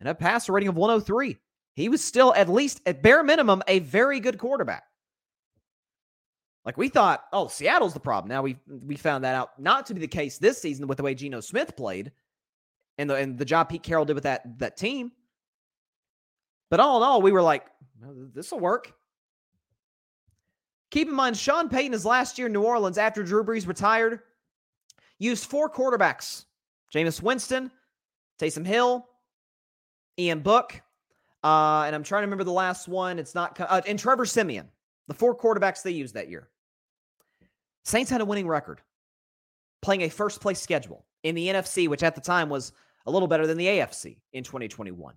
[0.00, 1.38] and a passer rating of 103.
[1.74, 4.84] He was still, at least at bare minimum, a very good quarterback.
[6.64, 8.30] Like we thought, oh, Seattle's the problem.
[8.30, 11.04] Now we we found that out not to be the case this season with the
[11.04, 12.10] way Geno Smith played
[12.96, 15.12] and the and the job Pete Carroll did with that that team.
[16.70, 17.66] But all in all, we were like,
[18.32, 18.92] this will work.
[20.90, 24.20] Keep in mind, Sean Payton is last year in New Orleans after Drew Brees retired,
[25.18, 26.44] used four quarterbacks
[26.92, 27.70] Jameis Winston,
[28.40, 29.06] Taysom Hill,
[30.18, 30.80] Ian Book,
[31.44, 33.18] uh, and I'm trying to remember the last one.
[33.18, 34.66] It's not, uh, and Trevor Siemian,
[35.08, 36.48] the four quarterbacks they used that year.
[37.84, 38.80] Saints had a winning record,
[39.82, 42.72] playing a first place schedule in the NFC, which at the time was
[43.04, 45.14] a little better than the AFC in 2021.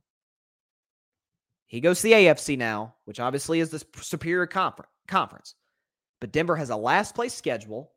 [1.67, 5.55] He goes to the AFC now, which obviously is the superior conference.
[6.19, 7.91] But Denver has a last place schedule.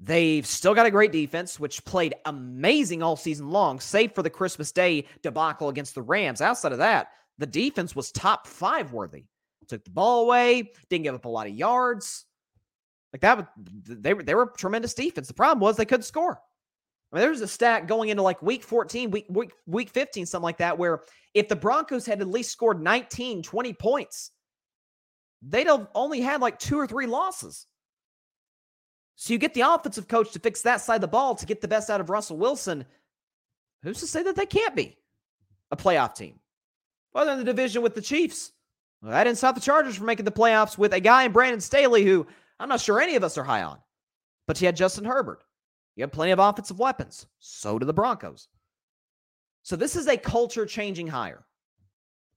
[0.00, 4.30] They've still got a great defense, which played amazing all season long, save for the
[4.30, 6.40] Christmas Day debacle against the Rams.
[6.40, 7.08] Outside of that,
[7.38, 9.24] the defense was top five worthy.
[9.66, 12.24] Took the ball away, didn't give up a lot of yards.
[13.12, 15.28] Like that, they were they were tremendous defense.
[15.28, 16.40] The problem was they couldn't score.
[17.12, 20.26] I mean, there was a stat going into like week 14, week, week, week 15,
[20.26, 21.02] something like that, where
[21.34, 24.30] if the Broncos had at least scored 19, 20 points,
[25.42, 27.66] they'd have only had like two or three losses.
[29.20, 31.60] So you get the offensive coach to fix that side of the ball to get
[31.60, 32.84] the best out of Russell Wilson.
[33.82, 34.96] Who's to say that they can't be
[35.72, 36.38] a playoff team?
[37.12, 38.52] Well, they're in the division with the Chiefs.
[39.02, 41.60] Well, that didn't stop the Chargers from making the playoffs with a guy in Brandon
[41.60, 42.28] Staley who
[42.60, 43.78] I'm not sure any of us are high on.
[44.46, 45.42] But you had Justin Herbert.
[45.96, 47.26] You have plenty of offensive weapons.
[47.40, 48.46] So do the Broncos.
[49.64, 51.44] So this is a culture changing hire.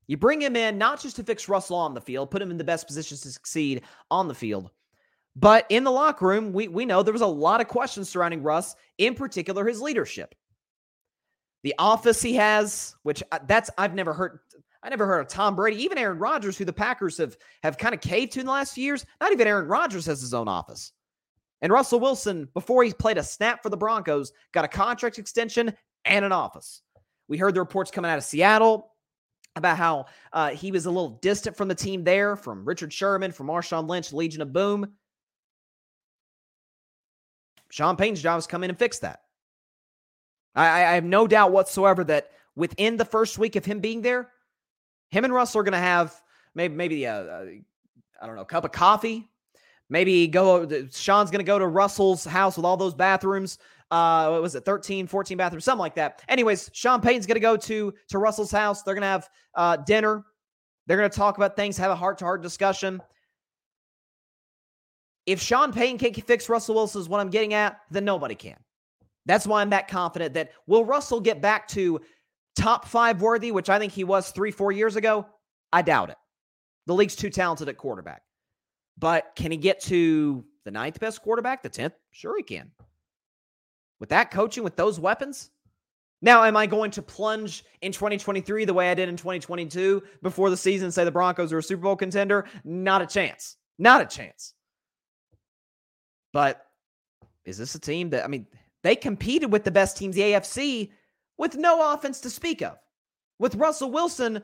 [0.07, 2.57] You bring him in not just to fix Russell on the field, put him in
[2.57, 4.71] the best positions to succeed on the field,
[5.35, 8.43] but in the locker room, we, we know there was a lot of questions surrounding
[8.43, 10.35] Russ, in particular his leadership.
[11.63, 14.39] The office he has, which uh, that's I've never heard
[14.83, 17.93] I never heard of Tom Brady, even Aaron Rodgers, who the Packers have have kind
[17.93, 19.05] of caved to in the last few years.
[19.19, 20.91] Not even Aaron Rodgers has his own office.
[21.61, 25.71] And Russell Wilson, before he played a snap for the Broncos, got a contract extension
[26.05, 26.81] and an office.
[27.27, 28.91] We heard the reports coming out of Seattle
[29.55, 33.31] about how uh, he was a little distant from the team there, from Richard Sherman,
[33.31, 34.91] from Marshawn Lynch, Legion of Boom.
[37.71, 39.21] Sean Payton's job is come in and fix that.
[40.55, 44.29] I, I have no doubt whatsoever that within the first week of him being there,
[45.09, 46.13] him and Russell are going to have
[46.53, 47.61] maybe maybe a, a
[48.21, 49.29] I don't know a cup of coffee,
[49.91, 53.57] Maybe go, Sean's going to go to Russell's house with all those bathrooms.
[53.91, 56.23] Uh, what was it, 13, 14 bathrooms, something like that.
[56.29, 58.83] Anyways, Sean Payton's going to go to to Russell's house.
[58.83, 60.23] They're going to have uh, dinner.
[60.87, 63.01] They're going to talk about things, have a heart to heart discussion.
[65.25, 68.57] If Sean Payton can't fix Russell Wilson, is what I'm getting at, then nobody can.
[69.25, 72.01] That's why I'm that confident that will Russell get back to
[72.55, 75.27] top five worthy, which I think he was three, four years ago?
[75.71, 76.17] I doubt it.
[76.87, 78.23] The league's too talented at quarterback.
[78.97, 81.93] But can he get to the ninth best quarterback, the 10th?
[82.11, 82.71] Sure, he can.
[83.99, 85.51] With that coaching, with those weapons?
[86.23, 90.49] Now, am I going to plunge in 2023 the way I did in 2022 before
[90.49, 92.45] the season say the Broncos are a Super Bowl contender?
[92.63, 93.57] Not a chance.
[93.79, 94.53] Not a chance.
[96.33, 96.65] But
[97.45, 98.47] is this a team that, I mean,
[98.83, 100.91] they competed with the best teams, the AFC,
[101.37, 102.77] with no offense to speak of.
[103.39, 104.43] With Russell Wilson,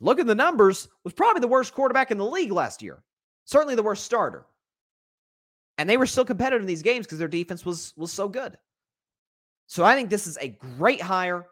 [0.00, 3.02] look at the numbers, was probably the worst quarterback in the league last year.
[3.44, 4.46] Certainly the worst starter.
[5.78, 8.56] And they were still competitive in these games because their defense was was so good.
[9.66, 11.46] So I think this is a great hire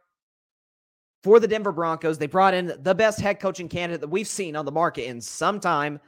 [1.23, 2.19] for the Denver Broncos.
[2.19, 5.21] They brought in the best head coaching candidate that we've seen on the market in
[5.21, 6.01] some time.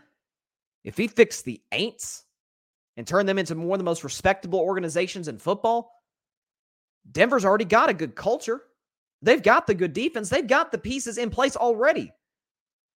[0.84, 2.22] If he fixed the Aints
[2.96, 6.02] and turn them into one of the most respectable organizations in football,
[7.10, 8.62] Denver's already got a good culture.
[9.22, 10.28] They've got the good defense.
[10.28, 12.12] They've got the pieces in place already.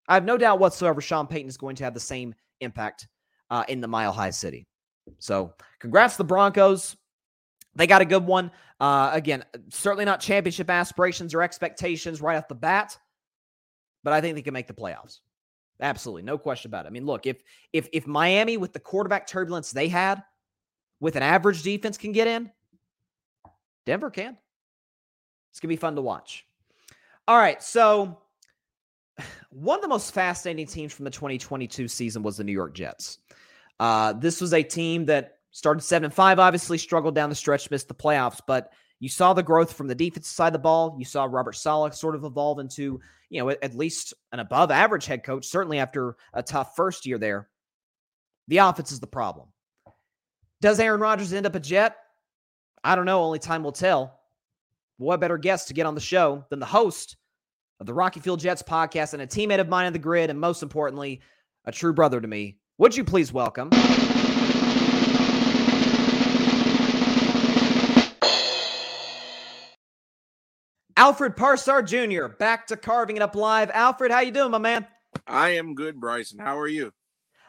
[0.08, 3.08] I have no doubt whatsoever Sean Payton is going to have the same impact
[3.50, 4.66] uh, in the Mile High City.
[5.18, 6.96] So, congrats to the Broncos.
[7.74, 8.50] They got a good one.
[8.80, 12.96] Uh, again, certainly not championship aspirations or expectations right off the bat,
[14.02, 15.20] but I think they can make the playoffs.
[15.80, 16.88] Absolutely, no question about it.
[16.88, 20.22] I mean, look, if if if Miami with the quarterback turbulence they had,
[21.00, 22.50] with an average defense can get in,
[23.84, 24.36] Denver can.
[25.50, 26.46] It's gonna be fun to watch.
[27.28, 28.18] All right, so
[29.50, 33.18] one of the most fascinating teams from the 2022 season was the New York Jets.
[33.78, 37.70] Uh, this was a team that started seven and five, obviously struggled down the stretch,
[37.70, 40.96] missed the playoffs, but you saw the growth from the defensive side of the ball.
[40.98, 45.06] You saw Robert Saleh sort of evolve into, you know, at least an above average
[45.06, 47.48] head coach, certainly after a tough first year there.
[48.48, 49.48] The offense is the problem.
[50.60, 51.96] Does Aaron Rodgers end up a Jet?
[52.82, 53.22] I don't know.
[53.22, 54.18] Only time will tell.
[54.96, 57.16] What better guest to get on the show than the host
[57.80, 60.40] of the Rocket Fuel Jets podcast and a teammate of mine on the GRYD, and
[60.40, 61.20] most importantly,
[61.66, 62.56] a true brother to me.
[62.78, 63.70] Would you please welcome?
[70.98, 72.28] Alfred Parsard Jr.
[72.28, 73.70] back to carving it up live.
[73.70, 74.86] Alfred, how you doing, my man?
[75.26, 76.38] I am good, Bryson.
[76.38, 76.90] How are you?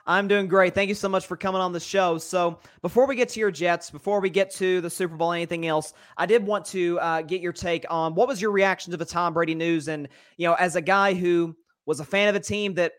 [0.05, 0.73] I'm doing great.
[0.73, 2.17] Thank you so much for coming on the show.
[2.17, 5.65] So, before we get to your Jets, before we get to the Super Bowl, anything
[5.65, 8.97] else, I did want to uh, get your take on what was your reaction to
[8.97, 9.87] the Tom Brady news.
[9.87, 12.93] And, you know, as a guy who was a fan of a team that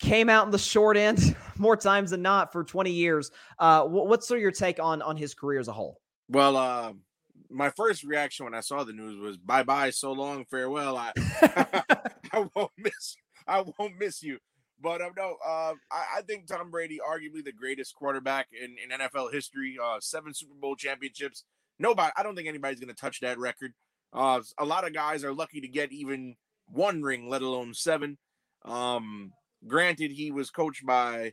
[0.00, 3.30] came out in the short end more times than not for 20 years,
[3.60, 6.00] uh, what's sort of your take on on his career as a whole?
[6.28, 6.92] Well, uh,
[7.50, 11.12] my first reaction when I saw the news was "Bye bye, so long, farewell." I
[12.32, 13.16] I won't miss
[13.46, 14.38] I won't miss you.
[14.80, 18.98] But um, no, uh, I, I, think Tom Brady, arguably the greatest quarterback in, in
[18.98, 21.44] NFL history, uh, seven Super Bowl championships.
[21.78, 23.72] Nobody, I don't think anybody's going to touch that record.
[24.12, 26.36] Uh, a lot of guys are lucky to get even
[26.66, 28.18] one ring, let alone seven.
[28.66, 29.32] Um,
[29.66, 31.32] granted, he was coached by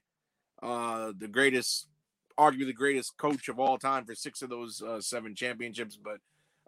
[0.62, 1.90] uh, the greatest,
[2.38, 5.98] arguably the greatest coach of all time for six of those uh, seven championships.
[5.98, 6.18] But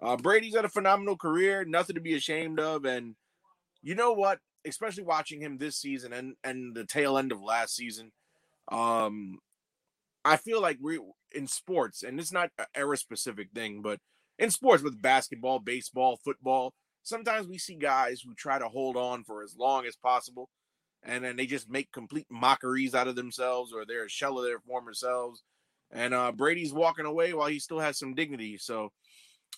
[0.02, 2.86] uh, Brady's had a phenomenal career, nothing to be ashamed of.
[2.86, 3.16] And
[3.82, 4.40] you know what?
[4.66, 8.12] especially watching him this season and and the tail end of last season,
[8.72, 9.40] um,
[10.24, 11.00] I feel like we
[11.34, 14.00] in sports, and it's not an era specific thing, but
[14.40, 19.24] in sports with basketball, baseball, football, sometimes we see guys who try to hold on
[19.24, 20.50] for as long as possible,
[21.04, 24.46] and then they just make complete mockeries out of themselves, or they're a shell of
[24.46, 25.44] their former selves.
[25.92, 28.58] And uh, Brady's walking away while he still has some dignity.
[28.58, 28.92] So,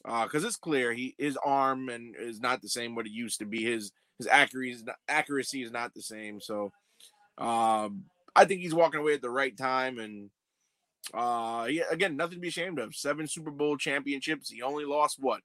[0.06, 3.12] uh because uh, it's clear he his arm and is not the same what it
[3.12, 3.64] used to be.
[3.64, 6.40] His his accuracy is not, accuracy is not the same.
[6.42, 6.72] So
[7.38, 8.06] um,
[8.36, 10.00] I think he's walking away at the right time.
[10.00, 10.30] And
[11.14, 12.96] uh, yeah, again, nothing to be ashamed of.
[12.96, 14.50] Seven Super Bowl championships.
[14.50, 15.42] He only lost what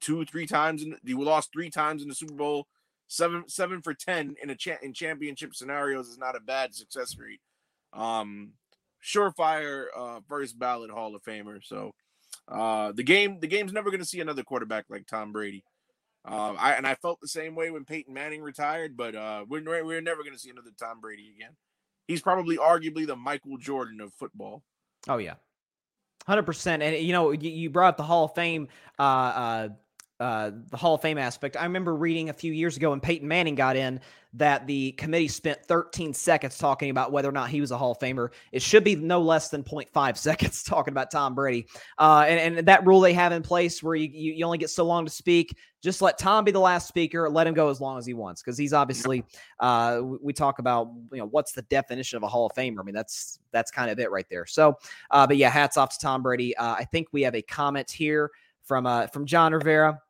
[0.00, 0.82] two, three times.
[0.82, 2.66] In, he lost three times in the Super Bowl.
[3.10, 7.16] Seven, seven for ten in a cha- in championship scenarios is not a bad success
[7.18, 7.40] rate.
[7.94, 8.50] Um,
[9.04, 11.60] surefire uh, first ballot Hall of Famer.
[11.62, 11.92] So
[12.48, 15.64] uh, the game, the game's never going to see another quarterback like Tom Brady.
[16.24, 19.62] Um, I and I felt the same way when Peyton Manning retired, but uh, we're
[19.84, 21.52] we're never going to see another Tom Brady again.
[22.06, 24.62] He's probably arguably the Michael Jordan of football.
[25.08, 25.34] Oh yeah,
[26.26, 26.82] hundred percent.
[26.82, 28.68] And you know, you, you, brought up the Hall of Fame,
[28.98, 29.68] uh, uh,
[30.20, 31.56] uh, the Hall of Fame aspect.
[31.56, 34.00] I remember reading a few years ago when Peyton Manning got in
[34.34, 37.92] that the committee spent 13 seconds talking about whether or not he was a Hall
[37.92, 38.30] of Famer.
[38.52, 41.66] It should be no less than 0.5 seconds talking about Tom Brady.
[41.98, 44.70] Uh, and, and, that rule they have in place where you, you, you, only get
[44.70, 47.80] so long to speak, just let Tom be the last speaker, let him go as
[47.80, 48.42] long as he wants.
[48.42, 49.24] Because he's obviously,
[49.60, 52.80] uh, we talk about, you know, what's the definition of a Hall of Famer?
[52.80, 54.44] I mean, that's that's kind of it right there.
[54.44, 54.76] So,
[55.12, 56.56] uh, but yeah, hats off to Tom Brady.
[56.56, 58.30] Uh, I think we have a comment here
[58.64, 60.00] from uh, from John Rivera.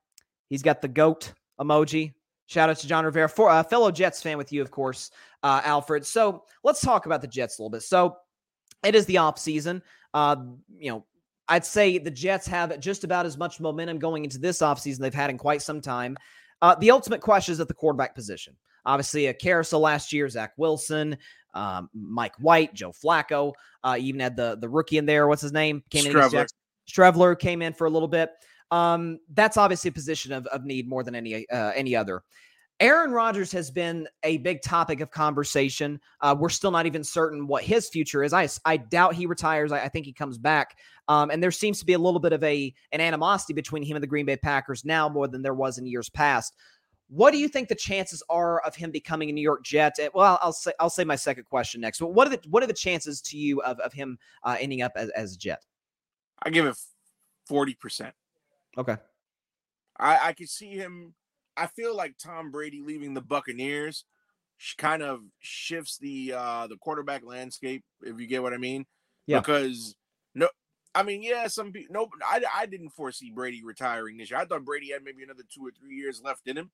[0.48, 2.14] He's got the goat emoji.
[2.46, 5.10] Shout out to John Rivera, for a uh, fellow Jets fan with you, of course,
[5.42, 6.06] uh, Alfred.
[6.06, 7.82] So let's talk about the Jets a little bit.
[7.82, 8.16] So
[8.82, 9.82] it is the off season.
[10.14, 10.36] Uh,
[10.78, 11.04] you know,
[11.48, 15.12] I'd say the Jets have just about as much momentum going into this offseason they've
[15.12, 16.16] had in quite some time.
[16.62, 18.56] Uh, the ultimate question is at the quarterback position.
[18.86, 21.18] Obviously, a carousel last year, Zach Wilson,
[21.54, 23.52] um, Mike White, Joe Flacco,
[23.84, 25.28] uh, even had the the rookie in there.
[25.28, 25.82] What's his name?
[25.90, 26.12] Came in.
[26.90, 28.30] Streveler came in for a little bit.
[28.70, 32.22] Um, that's obviously a position of, of need more than any uh, any other.
[32.80, 36.00] Aaron Rodgers has been a big topic of conversation.
[36.20, 38.32] Uh, we're still not even certain what his future is.
[38.32, 39.72] I, I doubt he retires.
[39.72, 40.76] I, I think he comes back.
[41.08, 43.96] Um, and there seems to be a little bit of a an animosity between him
[43.96, 46.54] and the Green Bay Packers now more than there was in years past.
[47.08, 49.98] What do you think the chances are of him becoming a New York Jet?
[50.14, 51.98] Well, I'll say I'll say my second question next.
[51.98, 54.82] But what are the what are the chances to you of, of him uh, ending
[54.82, 55.64] up as, as a Jet?
[56.42, 56.76] I give it
[57.46, 58.14] forty percent.
[58.78, 58.96] Okay.
[59.98, 61.14] I I could see him.
[61.56, 64.04] I feel like Tom Brady leaving the Buccaneers
[64.76, 68.86] kind of shifts the uh the quarterback landscape, if you get what I mean.
[69.26, 69.40] Yeah.
[69.40, 69.96] Because
[70.34, 70.48] no,
[70.94, 71.92] I mean, yeah, some people.
[71.92, 74.40] No, I I didn't foresee Brady retiring this year.
[74.40, 76.70] I thought Brady had maybe another two or three years left in him.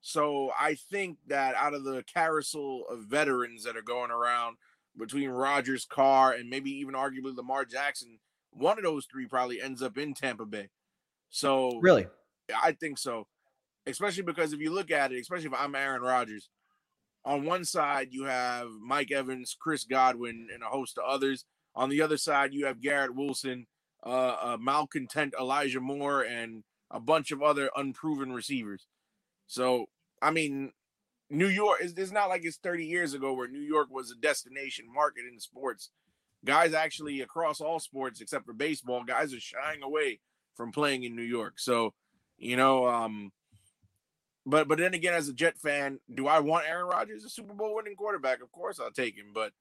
[0.00, 4.58] So I think that out of the carousel of veterans that are going around
[4.98, 8.18] between Rodgers, Carr, and maybe even arguably Lamar Jackson,
[8.50, 10.68] one of those three probably ends up in Tampa Bay.
[11.34, 12.06] So really,
[12.62, 13.26] I think so.
[13.88, 16.48] Especially because if you look at it, especially if I'm Aaron Rodgers,
[17.24, 21.44] on one side you have Mike Evans, Chris Godwin, and a host of others.
[21.74, 23.66] On the other side, you have Garrett Wilson,
[24.06, 26.62] uh, uh, malcontent Elijah Moore, and
[26.92, 28.86] a bunch of other unproven receivers.
[29.48, 29.86] So,
[30.22, 30.70] I mean,
[31.30, 34.20] New York is it's not like it's 30 years ago where New York was a
[34.20, 35.90] destination market in sports.
[36.44, 40.20] Guys actually across all sports except for baseball, guys are shying away
[40.56, 41.54] from playing in New York.
[41.58, 41.94] So,
[42.38, 43.32] you know, um,
[44.46, 47.54] but but then again, as a Jet fan, do I want Aaron Rodgers a Super
[47.54, 48.42] Bowl winning quarterback?
[48.42, 49.32] Of course, I'll take him.
[49.34, 49.52] But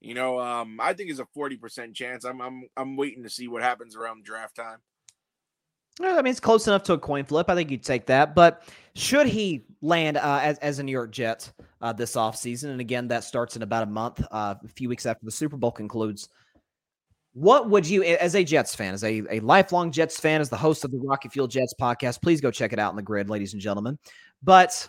[0.00, 2.24] you know, um, I think it's a forty percent chance.
[2.24, 4.78] I'm I'm I'm waiting to see what happens around draft time.
[6.00, 7.50] I mean, it's close enough to a coin flip.
[7.50, 8.32] I think you'd take that.
[8.36, 8.62] But
[8.94, 12.70] should he land uh, as, as a New York Jet, uh, this offseason.
[12.70, 15.56] And again, that starts in about a month, uh, a few weeks after the Super
[15.56, 16.28] Bowl concludes.
[17.34, 20.56] What would you, as a Jets fan, as a, a lifelong Jets fan, as the
[20.56, 23.28] host of the Rocket Fuel Jets podcast, please go check it out in the GRYD,
[23.28, 23.98] ladies and gentlemen.
[24.42, 24.88] But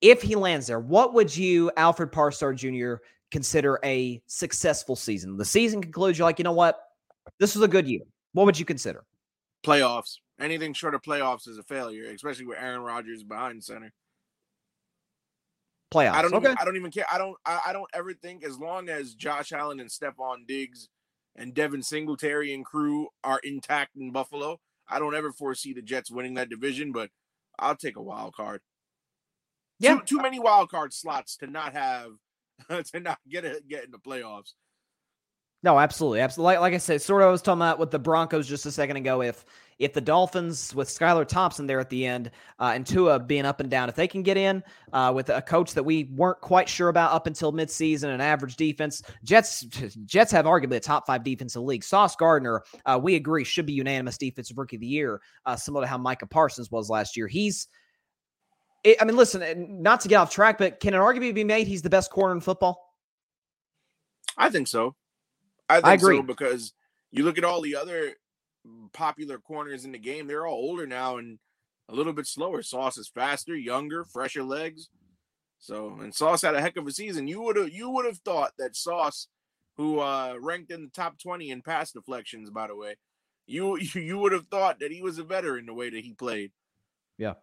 [0.00, 5.36] if he lands there, what would you, Alfred Parsard Jr., consider a successful season?
[5.36, 6.80] The season concludes, you're like, you know what?
[7.38, 8.02] This was a good year.
[8.32, 9.04] What would you consider?
[9.64, 10.16] Playoffs.
[10.40, 13.92] Anything short of playoffs is a failure, especially with Aaron Rodgers behind center.
[15.92, 16.12] Playoffs.
[16.12, 16.34] I don't.
[16.34, 16.46] okay.
[16.46, 17.04] Even, I don't even care.
[17.12, 17.36] I don't.
[17.44, 20.88] I, I don't ever think as long as Josh Allen and Stefon Diggs
[21.36, 24.58] and Devin Singletary and crew are intact in Buffalo,
[24.88, 26.92] I don't ever foresee the Jets winning that division.
[26.92, 27.10] But
[27.58, 28.60] I'll take a wild card.
[29.78, 29.96] Yeah.
[29.96, 32.12] Too, too many wild card slots to not have
[32.92, 34.52] to not get a, get in the playoffs.
[35.62, 36.54] No, absolutely, absolutely.
[36.54, 38.72] Like, like I said, sort of I was talking about with the Broncos just a
[38.72, 39.20] second ago.
[39.20, 39.44] If
[39.80, 43.60] if the Dolphins with Skylar Thompson there at the end uh, and Tua being up
[43.60, 44.62] and down, if they can get in
[44.92, 48.56] uh, with a coach that we weren't quite sure about up until midseason, an average
[48.56, 49.62] defense, Jets
[50.04, 51.82] Jets have arguably a top five defense in the league.
[51.82, 55.84] Sauce Gardner, uh, we agree, should be unanimous defensive rookie of the year, uh, similar
[55.84, 57.26] to how Micah Parsons was last year.
[57.26, 57.66] He's
[58.84, 61.82] I mean, listen, not to get off track, but can an argument be made he's
[61.82, 62.94] the best corner in football?
[64.38, 64.94] I think so.
[65.68, 66.16] I think I agree.
[66.16, 66.72] so because
[67.10, 68.14] you look at all the other
[68.92, 71.38] popular corners in the game, they're all older now and
[71.88, 72.62] a little bit slower.
[72.62, 74.88] Sauce is faster, younger, fresher legs.
[75.58, 77.28] So and Sauce had a heck of a season.
[77.28, 79.28] You would have you would have thought that Sauce,
[79.76, 82.96] who uh ranked in the top 20 in pass deflections, by the way,
[83.46, 86.52] you you would have thought that he was a veteran the way that he played.
[87.18, 87.34] Yeah.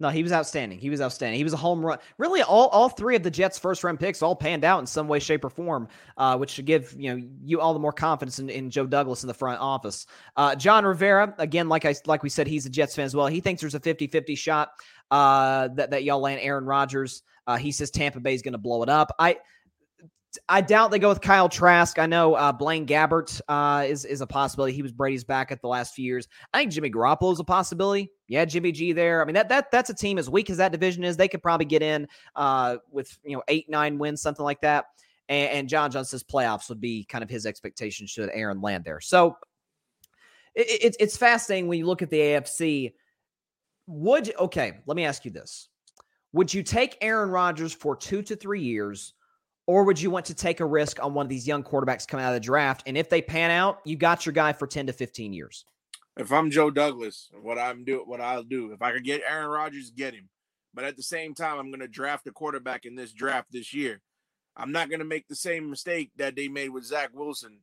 [0.00, 0.78] No, he was outstanding.
[0.80, 1.38] He was outstanding.
[1.38, 1.98] He was a home run.
[2.18, 5.06] Really, all, all three of the Jets' first round picks all panned out in some
[5.06, 5.86] way, shape, or form,
[6.16, 9.22] uh, which should give you know you all the more confidence in, in Joe Douglas
[9.22, 10.06] in the front office.
[10.36, 13.28] Uh, John Rivera, again, like I like we said, he's a Jets fan as well.
[13.28, 14.70] He thinks there's a 50-50 shot
[15.12, 17.22] uh, that that y'all land Aaron Rodgers.
[17.46, 19.14] Uh, he says Tampa Bay is going to blow it up.
[19.18, 19.36] I
[20.48, 21.98] I doubt they go with Kyle Trask.
[21.98, 24.72] I know uh, Blaine Gabbert uh, is is a possibility.
[24.72, 26.28] He was Brady's back at the last few years.
[26.52, 28.10] I think Jimmy Garoppolo is a possibility.
[28.28, 29.22] Yeah, Jimmy G there.
[29.22, 31.16] I mean that that that's a team as weak as that division is.
[31.16, 34.86] They could probably get in uh, with you know eight nine wins something like that.
[35.28, 38.84] And, and John John says playoffs would be kind of his expectation should Aaron land
[38.84, 39.00] there.
[39.00, 39.36] So
[40.54, 42.92] it, it, it's fascinating when you look at the AFC.
[43.86, 44.78] Would okay?
[44.86, 45.68] Let me ask you this:
[46.32, 49.14] Would you take Aaron Rodgers for two to three years?
[49.66, 52.24] Or would you want to take a risk on one of these young quarterbacks coming
[52.24, 52.82] out of the draft?
[52.86, 55.64] And if they pan out, you got your guy for 10 to 15 years.
[56.16, 58.72] If I'm Joe Douglas, what I'm do what I'll do.
[58.72, 60.28] If I could get Aaron Rodgers, get him.
[60.72, 64.00] But at the same time, I'm gonna draft a quarterback in this draft this year.
[64.56, 67.58] I'm not gonna make the same mistake that they made with Zach Wilson.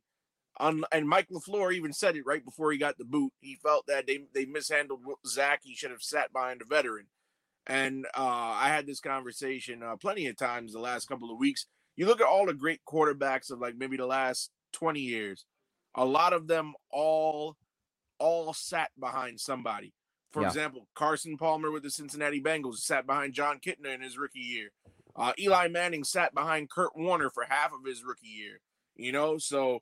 [0.60, 3.32] Un- and Mike LaFleur even said it right before he got the boot.
[3.40, 5.60] He felt that they they mishandled Zach.
[5.62, 7.06] He should have sat behind a veteran.
[7.66, 11.66] And uh, I had this conversation uh, plenty of times the last couple of weeks
[11.96, 15.44] you look at all the great quarterbacks of like maybe the last 20 years
[15.94, 17.56] a lot of them all
[18.18, 19.92] all sat behind somebody.
[20.32, 20.48] For Yeah.
[20.48, 24.70] example carson palmer with the cincinnati bengals sat behind jon kitna in his rookie year.
[25.14, 28.60] Uh, eli manning sat behind kurt warner for half of his rookie year
[28.96, 29.38] you know?
[29.38, 29.80] So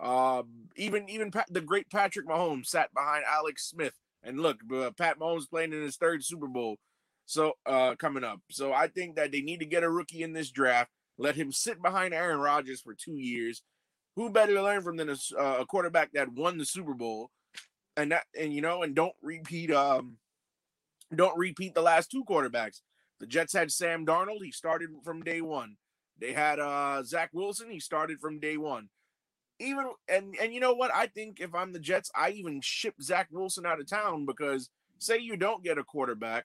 [0.00, 0.42] uh,
[0.76, 3.94] even even Pat, the great patrick mahomes sat behind alex smith.
[4.22, 6.78] And look uh, pat mahomes playing in his third super bowl
[7.26, 8.40] so uh, coming up.
[8.50, 11.52] So i think that they need to get a rookie in this draft let him
[11.52, 13.62] sit behind Aaron Rodgers for two years.
[14.16, 17.30] Who better to learn from than a, uh, a quarterback that won the Super Bowl,
[17.96, 20.18] and that and you know and don't repeat um
[21.14, 22.80] don't repeat the last two quarterbacks.
[23.18, 24.42] The Jets had Sam Darnold.
[24.42, 25.76] He started from day one.
[26.20, 27.70] They had uh Zach Wilson.
[27.70, 28.88] He started from day one.
[29.58, 30.94] Even and and you know what?
[30.94, 34.70] I think if I'm the Jets, I even ship Zach Wilson out of town because
[34.98, 36.44] say you don't get a quarterback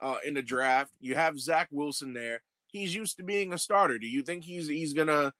[0.00, 2.40] uh, in the draft, you have Zach Wilson there
[2.70, 3.98] he's used to being a starter.
[3.98, 5.32] Do you think he's he's gonna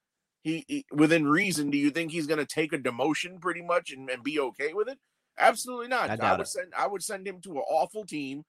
[0.43, 1.69] he, he within reason?
[1.69, 4.87] Do you think he's gonna take a demotion pretty much and, and be okay with
[4.87, 4.97] it?
[5.39, 6.09] Absolutely not.
[6.09, 6.47] I I, would it.
[6.47, 8.43] send I would send him to an awful team,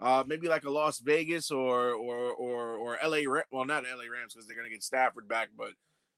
[0.00, 3.26] uh, maybe like a Las Vegas or or or or L.A.
[3.26, 4.08] Ra- Well, not L.A.
[4.08, 5.70] Rams because they're gonna get Stafford back, but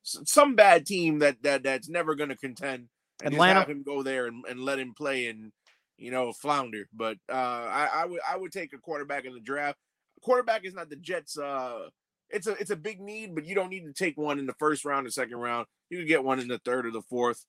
[0.02, 2.88] some bad team that that that's never gonna contend.
[3.22, 3.60] And Atlanta?
[3.60, 5.52] have him go there and, and let him play and
[5.96, 6.88] you know flounder.
[6.92, 9.78] But uh, I, I would I would take a quarterback in the draft.
[10.22, 11.38] Quarterback is not the Jets.
[11.38, 11.88] Uh,
[12.33, 14.55] it's a it's a big need, but you don't need to take one in the
[14.55, 15.66] first round or second round.
[15.91, 17.45] You can get one in the third or the fourth,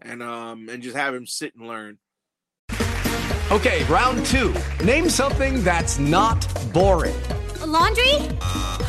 [0.00, 1.98] and um and just have him sit and learn.
[3.50, 4.54] Okay, round two.
[4.84, 7.18] Name something that's not boring.
[7.62, 8.14] A laundry?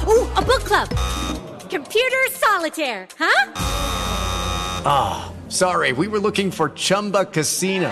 [0.06, 0.90] Ooh, a book club.
[1.70, 3.54] Computer solitaire, huh?
[4.86, 7.92] Ah, sorry, we were looking for Chumba Casino.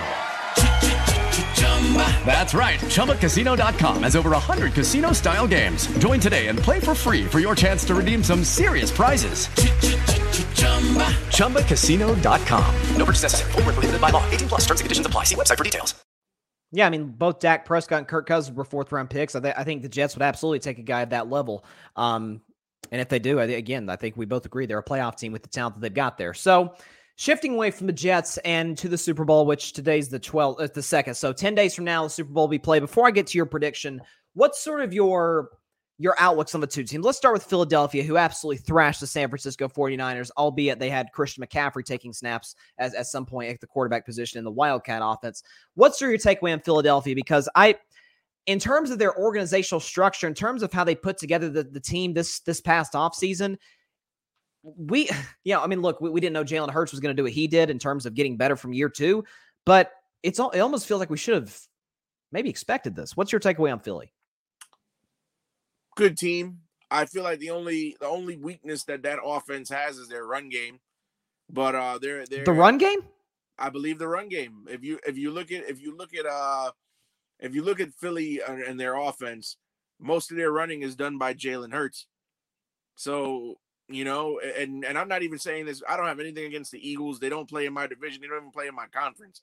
[2.26, 2.80] That's right.
[2.80, 5.88] ChumbaCasino.com has over 100 casino style games.
[6.00, 9.48] Join today and play for free for your chance to redeem some serious prizes.
[11.38, 12.76] ChumbaCasino.com.
[12.98, 13.52] No purchase necessary.
[13.54, 14.30] Full prohibited by law.
[14.32, 15.24] 18 plus terms and conditions apply.
[15.24, 15.96] See website for details.
[16.72, 19.36] Yeah, I mean, both Dak Prescott and Kirk Cousins were fourth round picks.
[19.36, 21.64] I, th- I think the Jets would absolutely take a guy at that level.
[21.96, 22.42] Um,
[22.92, 25.32] and if they do, I, again, I think we both agree they're a playoff team
[25.32, 26.34] with the talent that they've got there.
[26.34, 26.76] So,
[27.18, 30.68] shifting away from the Jets and to the Super Bowl, which today's the 12th, uh,
[30.74, 31.16] the second.
[31.16, 32.80] So 10 days from now, the Super Bowl will be played.
[32.80, 34.02] Before I get to your prediction,
[34.34, 35.50] what's sort of your
[36.00, 37.04] your outlooks on the two teams?
[37.04, 41.44] Let's start with Philadelphia, who absolutely thrashed the San Francisco 49ers, albeit they had Christian
[41.44, 45.42] McCaffrey taking snaps as at some point at the quarterback position in the Wildcat offense.
[45.74, 47.16] What's your takeaway on Philadelphia?
[47.16, 47.78] Because I
[48.46, 51.80] in terms of their organizational structure, in terms of how they put together the, the
[51.80, 53.58] team this this past offseason,
[54.64, 55.10] we,
[55.44, 57.32] yeah, I mean, look, we, we didn't know Jalen Hurts was going to do what
[57.32, 59.24] he did in terms of getting better from year two,
[59.66, 59.92] but
[60.24, 61.58] it's all, it almost feels like we should have
[62.32, 63.16] maybe expected this.
[63.16, 64.12] What's your takeaway on Philly?
[65.96, 66.60] Good team.
[66.90, 70.48] I feel like the only the only weakness that that offense has is their run
[70.48, 70.80] game,
[71.50, 73.00] but uh, they're they're the run game.
[73.58, 74.68] I believe the run game.
[74.70, 76.72] If you if you look at if you look at uh
[77.40, 79.58] if you look at Philly and their offense,
[80.00, 82.08] most of their running is done by Jalen Hurts.
[82.96, 83.56] So
[83.90, 85.82] you know, and and I'm not even saying this.
[85.88, 87.20] I don't have anything against the Eagles.
[87.20, 88.22] They don't play in my division.
[88.22, 89.42] They don't even play in my conference.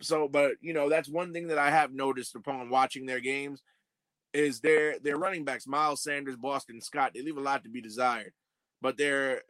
[0.00, 3.62] So, but you know, that's one thing that I have noticed upon watching their games
[4.32, 7.12] is their their running backs, Miles Sanders, Boston Scott.
[7.14, 8.32] They leave a lot to be desired,
[8.82, 9.42] but they're,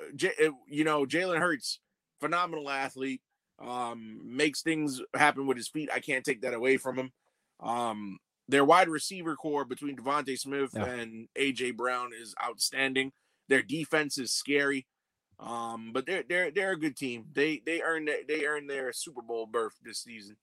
[0.00, 1.80] uh, uh, you know, Jalen Hurts,
[2.20, 3.20] phenomenal athlete,
[3.60, 5.90] um, makes things happen with his feet.
[5.92, 7.12] I can't take that away from him.
[7.60, 8.18] Um,
[8.48, 10.84] their wide receiver corps between DeVonta Smith yeah.
[10.84, 13.12] and AJ Brown is outstanding.
[13.48, 14.86] Their defense is scary.
[15.38, 17.26] Um, but they're they're they're a good team.
[17.32, 20.36] They they earned they earned their Super Bowl berth this season.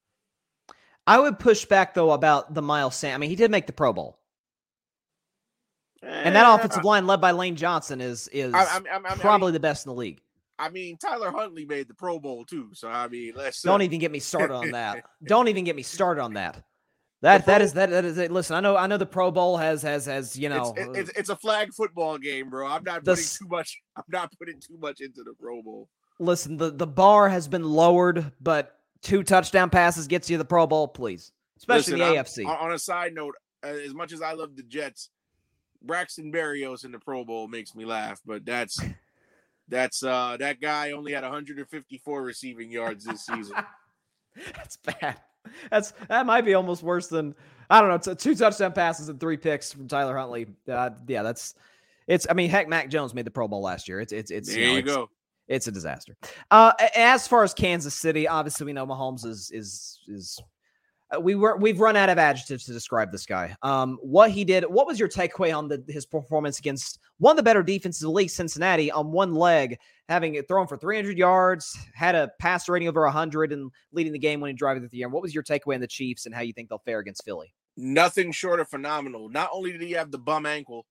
[1.08, 3.16] I would push back though about the Miles Sam.
[3.16, 4.20] I mean, he did make the Pro Bowl.
[6.02, 9.52] And that eh, offensive line led by Lane Johnson is is I, I, I, probably
[9.52, 10.22] the best in the league.
[10.58, 12.70] I mean, Tyler Huntley made the Pro Bowl too.
[12.74, 15.06] So I mean, let's don't uh, even get me started on that.
[15.24, 16.64] don't even get me started on that.
[17.22, 18.32] That that is that, that is it.
[18.32, 21.20] Listen, I know I know the Pro Bowl has has has you know it's, it's,
[21.20, 22.66] it's a flag football game, bro.
[22.66, 23.82] I'm not putting too much.
[23.98, 25.90] I'm not putting too much into the Pro Bowl.
[26.20, 30.66] Listen, the the bar has been lowered, but two touchdown passes gets you the Pro
[30.66, 32.62] Bowl, please, especially Listen, the AFC.
[32.62, 35.10] On a side note, uh, as much as I love the Jets,
[35.82, 38.80] Braxton Berrios in the Pro Bowl makes me laugh, but that's
[39.68, 43.58] that's uh that guy only had 154 receiving yards this season.
[44.56, 45.18] that's bad.
[45.72, 47.36] That's that might be almost worse than
[47.70, 48.14] I don't know.
[48.14, 50.48] two touchdown passes and three picks from Tyler Huntley.
[50.68, 51.54] Uh, yeah, that's
[52.08, 52.26] it's.
[52.28, 54.00] I mean, heck, Mac Jones made the Pro Bowl last year.
[54.00, 54.50] It's it's it's.
[54.50, 55.10] There you, know, you go.
[55.48, 56.16] It's a disaster.
[56.50, 60.40] Uh, as far as Kansas City, obviously we know Mahomes is is is
[61.18, 63.56] we were we've run out of adjectives to describe this guy.
[63.64, 64.64] Um, what he did.
[64.64, 68.08] What was your takeaway on the his performance against one of the better defenses in
[68.08, 72.70] the league, Cincinnati, on one leg, having it thrown for 300 yards, had a pass
[72.70, 75.10] rating over 100, and leading the game when he driving through the air.
[75.10, 77.54] What was your takeaway on the Chiefs and how you think they'll fare against Philly?
[77.76, 79.30] Nothing short of phenomenal.
[79.30, 80.86] Not only did he have the bum ankle,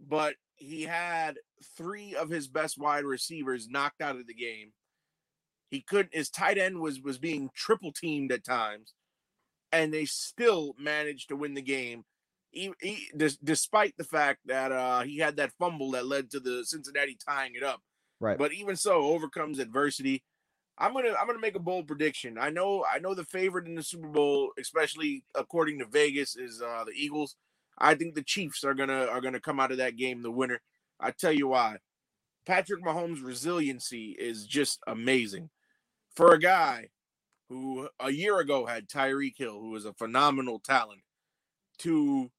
[0.00, 1.36] but he had
[1.76, 4.72] three of his best wide receivers knocked out of the game.
[5.70, 6.14] He couldn't.
[6.14, 8.94] His tight end was was being triple teamed at times
[9.74, 12.04] and they still managed to win the game.
[12.50, 13.10] He, he,
[13.42, 17.56] despite the fact that uh, he had that fumble that led to the Cincinnati tying
[17.56, 17.80] it up.
[18.20, 18.38] Right.
[18.38, 20.22] But even so, overcomes adversity.
[20.78, 22.36] I'm gonna I'm gonna make a bold prediction.
[22.38, 26.62] I know I know the favorite in the Super Bowl, especially according to Vegas, is
[26.62, 27.36] uh, the Eagles.
[27.78, 30.60] I think the Chiefs are gonna are gonna come out of that game the winner.
[31.00, 31.78] I tell you why.
[32.46, 35.50] Patrick Mahomes' resiliency is just amazing.
[36.14, 36.88] For a guy
[37.54, 41.02] who a year ago had Tyreek Hill, who was a phenomenal talent,
[41.78, 42.30] to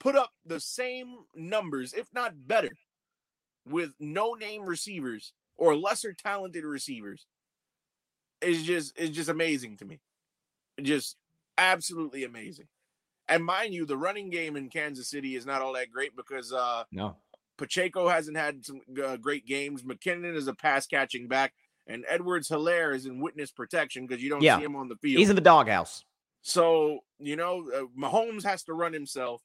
[0.00, 2.72] put up the same numbers, if not better,
[3.68, 7.26] with no name receivers or lesser talented receivers
[8.40, 10.00] is just is just amazing to me.
[10.82, 11.16] Just
[11.56, 12.66] absolutely amazing.
[13.28, 16.52] And mind you, the running game in Kansas City is not all that great because
[16.52, 17.16] uh no
[17.56, 19.82] Pacheco hasn't had some uh, great games.
[19.82, 21.54] McKinnon is a pass catching back
[21.86, 24.58] and Edwards Hilaire is in witness protection because you don't yeah.
[24.58, 25.18] see him on the field.
[25.18, 26.04] He's in the doghouse.
[26.42, 29.42] So you know, uh, Mahomes has to run himself.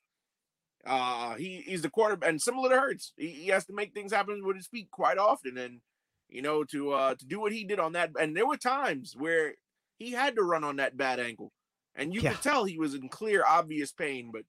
[0.85, 4.11] Uh, he he's the quarterback, and similar to Hurts, he, he has to make things
[4.11, 5.81] happen with his feet quite often, and
[6.29, 8.11] you know to uh to do what he did on that.
[8.19, 9.53] And there were times where
[9.97, 11.51] he had to run on that bad ankle,
[11.95, 12.31] and you yeah.
[12.33, 14.43] could tell he was in clear, obvious pain, but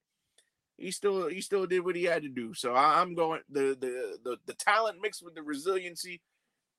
[0.79, 2.55] he still he still did what he had to do.
[2.55, 6.21] So I, am going the, the the the talent mixed with the resiliency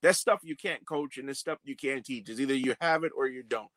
[0.02, 2.28] that's stuff you can't coach and it's stuff you can't teach.
[2.28, 3.68] Is either you have it or you don't.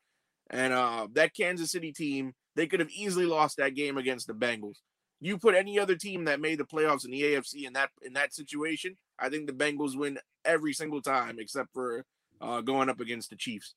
[0.50, 4.34] And uh, that Kansas City team, they could have easily lost that game against the
[4.34, 4.76] Bengals.
[5.20, 8.12] You put any other team that made the playoffs in the AFC in that in
[8.14, 12.04] that situation, I think the Bengals win every single time, except for
[12.40, 13.74] uh, going up against the Chiefs.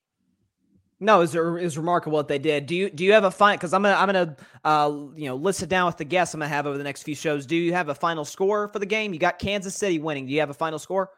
[1.03, 2.67] No, it's, it's remarkable what they did.
[2.67, 3.57] Do you do you have a final?
[3.57, 6.41] Because I'm gonna I'm gonna uh, you know list it down with the guests I'm
[6.41, 7.47] gonna have over the next few shows.
[7.47, 9.11] Do you have a final score for the game?
[9.11, 10.27] You got Kansas City winning.
[10.27, 11.09] Do you have a final score?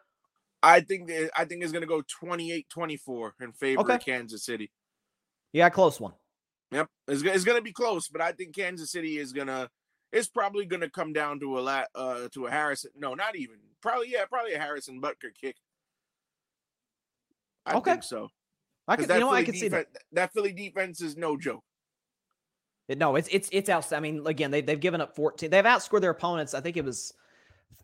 [0.64, 3.95] I think I think it's gonna go 28-24 in favor okay.
[3.95, 4.72] of Kansas City.
[5.51, 6.14] Yeah, close one.
[6.72, 9.70] Yep, it's, it's gonna be close, but I think Kansas City is gonna.
[10.14, 12.91] It's probably gonna come down to a lot uh to a Harrison.
[12.95, 13.57] No, not even.
[13.82, 15.57] Probably yeah, probably a Harrison Butker kick.
[17.66, 17.91] I okay.
[17.91, 18.30] think so.
[18.88, 19.88] I can, you know, I can see that.
[20.14, 21.64] That Philly defense is no joke.
[22.89, 23.91] No, it's it's it's out.
[23.93, 25.49] I mean, again, they they've given up 14.
[25.49, 26.53] They've outscored their opponents.
[26.53, 27.14] I think it was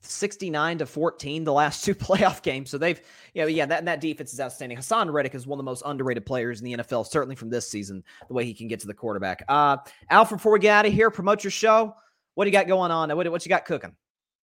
[0.02, 2.70] 69 to 14 the last two playoff games.
[2.70, 3.00] So they've,
[3.34, 4.78] you know, yeah, that that defense is outstanding.
[4.78, 7.70] Haason Reddick is one of the most underrated players in the NFL, certainly from this
[7.70, 9.44] season, the way he can get to the quarterback.
[9.48, 9.78] Uh,
[10.10, 11.96] Alfred, before we get out of here, promote your show.
[12.36, 13.16] What do you got going on?
[13.16, 13.96] What what you got cooking?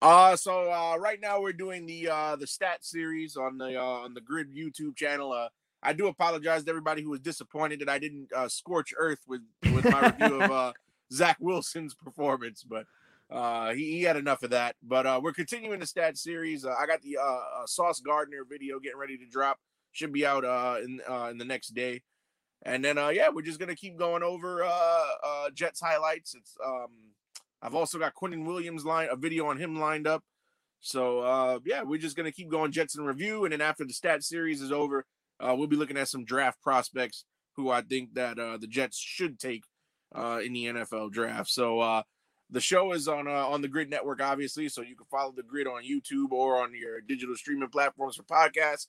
[0.02, 3.82] Uh so uh right now we're doing the uh the stat series on the uh
[3.82, 5.32] on the GRYD YouTube channel.
[5.32, 5.48] Uh
[5.82, 9.42] I do apologize to everybody who was disappointed that I didn't uh, scorch earth with
[9.72, 10.72] with my review of uh,
[11.12, 12.86] Zach Wilson's performance, but
[13.30, 14.76] uh, he, he, had enough of that.
[14.82, 16.64] But uh, we're continuing the stat series.
[16.64, 19.58] Uh, I got the uh, Sauce Gardner video getting ready to drop.
[19.92, 20.44] Should be out
[20.82, 21.00] in
[21.30, 22.02] in the next day.
[22.62, 26.34] And then uh yeah, we're just gonna keep going over uh uh Jets highlights.
[26.34, 26.88] It's um,
[27.62, 30.22] I've also got Quinnen Williams line a video on him lined up.
[30.80, 33.92] So uh yeah, we're just gonna keep going Jets in review, and then after the
[33.92, 35.04] stat series is over,
[35.38, 37.24] uh, we'll be looking at some draft prospects
[37.54, 39.64] who I think that uh, the Jets should take
[40.14, 41.50] uh, in the NFL draft.
[41.50, 42.02] So uh,
[42.50, 45.42] the show is on uh, on the GRYD Network, obviously, so you can follow the
[45.42, 48.86] GRYD on YouTube or on your digital streaming platforms for podcasts.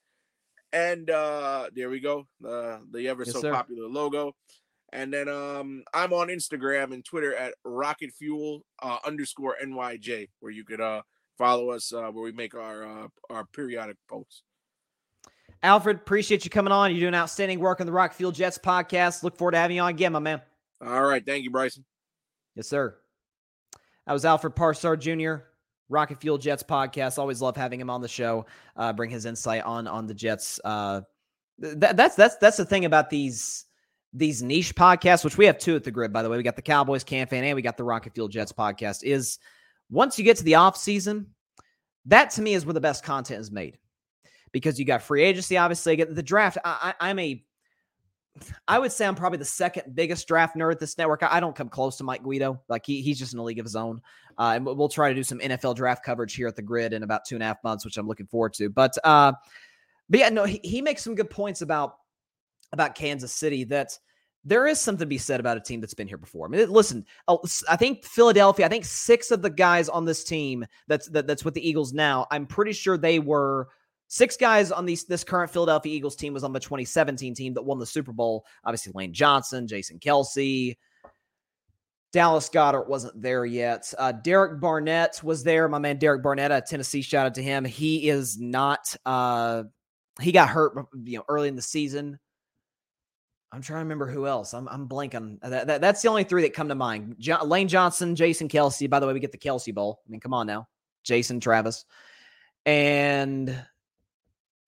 [0.73, 3.51] And uh, there we go, the the ever yes, so sir.
[3.51, 4.35] popular logo.
[4.93, 10.51] And then um, I'm on Instagram and Twitter at Rocket Fuel uh, underscore NYJ, where
[10.51, 11.01] you could uh,
[11.37, 14.43] follow us uh, where we make our uh, our periodic posts.
[15.63, 16.91] Alfred, appreciate you coming on.
[16.91, 19.23] You're doing outstanding work on the Rocket Fuel Jets podcast.
[19.23, 20.41] Look forward to having you on again, my man.
[20.85, 21.25] All right.
[21.25, 21.83] Thank you, Bryson.
[22.55, 22.97] Yes, sir.
[24.07, 25.43] That was Alfred Parsard Jr.,
[25.89, 27.19] Rocket Fuel Jets podcast.
[27.19, 28.45] Always love having him on the show.
[28.75, 30.59] Uh, bring his insight on on the Jets.
[30.63, 31.01] Uh,
[31.61, 33.65] th- that's that's that's the thing about these
[34.13, 36.37] these niche podcasts, which we have two at the GRYD, by the way.
[36.37, 39.03] We got the Cowboys Camp Fan and we got the Rocket Fuel Jets podcast.
[39.03, 39.39] Is
[39.89, 41.27] once you get to the off season,
[42.05, 43.77] that to me is where the best content is made
[44.53, 45.95] because you got free agency, obviously.
[45.97, 46.57] Get the draft.
[46.63, 47.43] I, I, I'm a
[48.67, 51.23] I would say I'm probably the second biggest draft nerd at this network.
[51.23, 52.61] I don't come close to Mike Guido.
[52.69, 54.01] Like he, he's just in a league of his own.
[54.37, 57.03] Uh, and we'll try to do some NFL draft coverage here at the GRYD in
[57.03, 58.69] about two and a half months, which I'm looking forward to.
[58.69, 59.33] But uh,
[60.09, 61.95] but yeah, no, he, he makes some good points about
[62.71, 63.97] about Kansas City that
[64.43, 66.47] there is something to be said about a team that's been here before.
[66.47, 67.05] I mean, listen,
[67.69, 71.43] I think Philadelphia, I think six of the guys on this team that's that, that's
[71.43, 73.69] with the Eagles now, I'm pretty sure they were
[74.09, 77.63] Six guys on these this current Philadelphia Eagles team was on the 2017 team that
[77.63, 78.45] won the Super Bowl.
[78.63, 80.77] Obviously, Lane Johnson, Jason Kelce,
[82.13, 83.93] Dallas Goedert wasn't there yet.
[83.97, 85.67] Uh, Derek Barnett was there.
[85.67, 87.01] My man Derek Barnett at Tennessee.
[87.01, 87.65] Shout out to him.
[87.65, 88.95] He is not.
[89.05, 89.63] Uh,
[90.21, 92.17] he got hurt, you know, early in the season.
[93.51, 94.53] I'm trying to remember who else.
[94.53, 95.39] I'm I'm blanking.
[95.41, 97.17] That, that, that's the only three that come to mind.
[97.43, 98.89] Lane Johnson, Jason Kelce.
[98.89, 100.01] By the way, we get the Kelce Bowl.
[100.05, 100.67] I mean, come on now,
[101.03, 101.85] Jason Travis,
[102.65, 103.55] and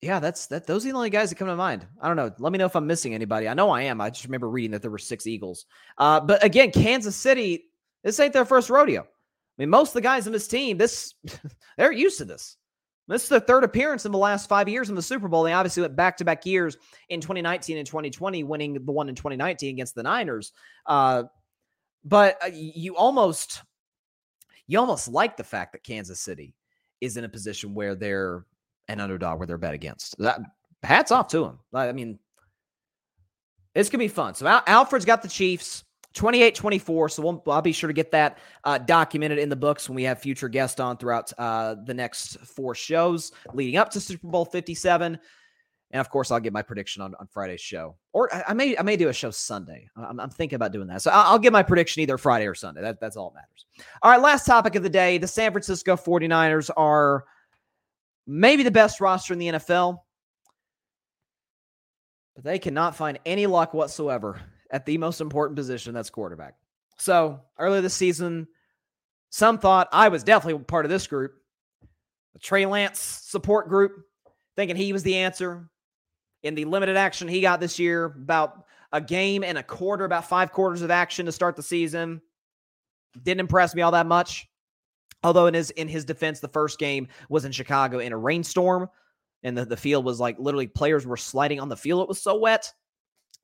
[0.01, 0.65] yeah, that's that.
[0.65, 1.85] Those are the only guys that come to mind.
[2.01, 2.31] I don't know.
[2.39, 3.47] Let me know if I'm missing anybody.
[3.47, 3.99] I know I am.
[3.99, 5.65] I just remember reading that there were six Eagles.
[5.97, 7.65] Uh, but again, Kansas City.
[8.03, 9.01] This ain't their first rodeo.
[9.01, 9.05] I
[9.57, 11.15] mean, most of the guys in this team, this
[11.77, 12.55] they're used to this.
[13.09, 15.43] This is their third appearance in the last five years in the Super Bowl.
[15.43, 16.77] They obviously went back to back years
[17.09, 20.53] in 2019 and 2020, winning the one in 2019 against the Niners.
[20.85, 21.23] Uh,
[22.05, 23.63] but uh, you almost,
[24.67, 26.53] you almost like the fact that Kansas City
[27.01, 28.45] is in a position where they're
[28.89, 30.17] an underdog where they're bet against.
[30.17, 30.41] That
[30.83, 31.59] hats off to him.
[31.73, 32.19] I mean,
[33.75, 34.35] it's gonna be fun.
[34.35, 35.85] So Al- Alfred's got the Chiefs
[36.15, 37.09] 28 24.
[37.09, 40.03] So we'll, I'll be sure to get that uh, documented in the books when we
[40.03, 44.45] have future guests on throughout uh, the next four shows leading up to Super Bowl
[44.45, 45.19] 57.
[45.91, 48.77] And of course, I'll get my prediction on, on Friday's show, or I, I may
[48.77, 49.87] I may do a show Sunday.
[49.95, 52.53] I'm, I'm thinking about doing that, so I'll, I'll, get my prediction either Friday or
[52.53, 52.81] Sunday.
[52.81, 53.65] That, that's all that matters.
[54.03, 57.25] All right, last topic of the day: the San Francisco 49ers are
[58.29, 59.99] maybe the best roster in the NFL,
[62.35, 64.39] but they cannot find any luck whatsoever
[64.71, 66.55] at the most important position that's quarterback.
[66.97, 68.47] So earlier this season,
[69.31, 71.33] some thought I was definitely part of this group,
[72.33, 73.93] the Trey Lance support group,
[74.55, 75.69] thinking he was the answer
[76.43, 78.05] in the limited action he got this year.
[78.05, 82.21] About a game and a quarter, about five quarters of action to start the season.
[83.21, 84.48] Didn't impress me all that much.
[85.23, 88.89] Although in his in his defense, the first game was in Chicago in a rainstorm,
[89.43, 92.01] and the, the field was like literally players were sliding on the field.
[92.01, 92.71] It was so wet.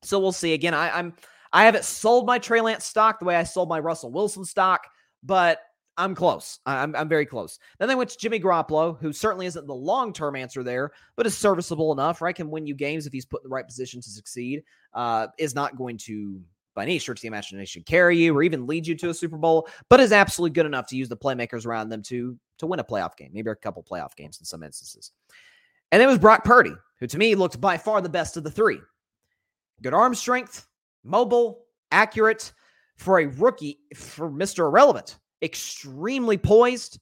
[0.03, 0.53] So we'll see.
[0.53, 1.13] Again, I, I'm
[1.51, 4.87] I haven't sold my Trey Lance stock the way I sold my Russell Wilson stock,
[5.23, 5.59] but
[5.97, 6.59] I'm close.
[6.65, 7.57] I'm, I'm very close.
[7.79, 11.25] Then they went to Jimmy Garoppolo, who certainly isn't the long term answer there, but
[11.25, 12.35] is serviceable enough, right?
[12.35, 14.63] Can win you games if he's put in the right position to succeed.
[14.93, 16.41] Uh, is not going to,
[16.75, 19.37] by any stretch of the imagination, carry you or even lead you to a Super
[19.37, 22.79] Bowl, but is absolutely good enough to use the playmakers around them to to win
[22.79, 25.11] a playoff game, maybe a couple playoff games in some instances.
[25.91, 28.51] And it was Brock Purdy, who to me looked by far the best of the
[28.51, 28.79] three.
[29.81, 30.67] Good arm strength,
[31.03, 32.53] mobile, accurate
[32.97, 34.59] for a rookie, for Mr.
[34.59, 36.99] Irrelevant extremely poised.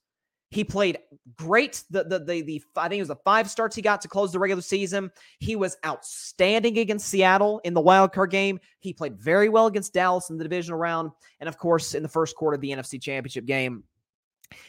[0.54, 1.00] He played
[1.36, 1.84] great.
[1.90, 4.32] The, the the the, I think it was the five starts he got to close
[4.32, 5.12] the regular season.
[5.40, 8.60] He was outstanding against Seattle in the wild card game.
[8.80, 12.10] He played very well against Dallas in the divisional round, and of course in the
[12.10, 13.84] first quarter of the NFC Championship game,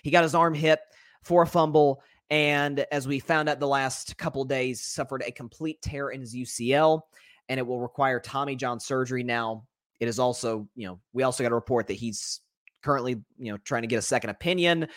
[0.03, 0.81] he got his arm hit
[1.23, 5.83] for a fumble, and as we found out the last couple days, suffered a complete
[5.83, 7.03] tear in his UCL,
[7.51, 9.23] and it will require Tommy John surgery.
[9.23, 9.67] Now
[10.01, 12.41] it is also, you know, we also got a report that he's
[12.83, 14.89] currently, you know, trying to get a second opinion.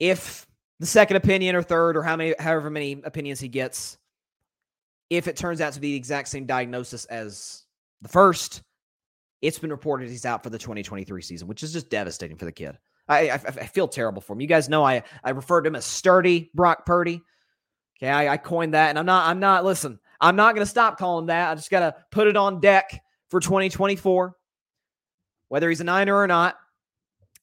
[0.00, 0.46] If
[0.80, 3.98] the second opinion or third or how many however many opinions he gets,
[5.10, 7.64] if it turns out to be the exact same diagnosis as
[8.02, 8.62] the first,
[9.42, 12.52] it's been reported he's out for the 2023 season, which is just devastating for the
[12.52, 12.78] kid.
[13.08, 14.40] I, I, I feel terrible for him.
[14.40, 17.22] You guys know I I referred to him as sturdy Brock Purdy.
[17.98, 20.00] Okay, I, I coined that, and I'm not I'm not listen.
[20.20, 21.50] I'm not going to stop calling that.
[21.50, 24.36] I just got to put it on deck for 2024
[25.50, 26.56] whether he's a Niner or not.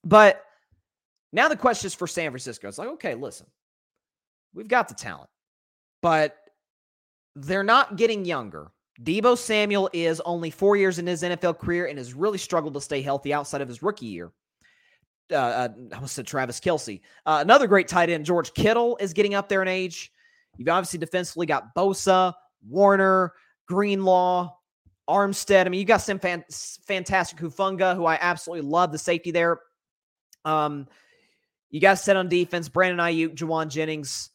[0.04, 0.42] But
[1.34, 2.68] now the question is for San Francisco.
[2.68, 3.48] It's like, okay, listen,
[4.54, 5.30] we've got the talent,
[6.02, 6.38] but
[7.36, 8.72] they're not getting younger.
[9.04, 12.82] Deebo Samuel is only four years in his NFL career and has really struggled to
[12.82, 14.32] stay healthy outside of his rookie year.
[15.32, 17.02] Uh, uh, I almost said Travis Kelce.
[17.26, 20.12] Uh, another great tight end, George Kittle, is getting up there in age.
[20.58, 22.34] You've obviously defensively got Bosa,
[22.68, 23.34] Warner,
[23.68, 24.54] Greenlaw,
[25.08, 25.66] Armstead.
[25.66, 29.60] I mean, you got some fan- fantastic Hufanga, who I absolutely love the safety there.
[30.44, 30.88] Um,
[31.70, 32.70] you got set on defense.
[32.70, 34.30] Brandon Aiyuk, Jauan Jennings,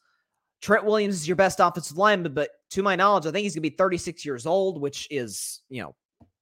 [0.60, 3.64] Trent Williams is your best offensive lineman, but to my knowledge, I think he's going
[3.64, 5.94] to be 36 years old, which is you know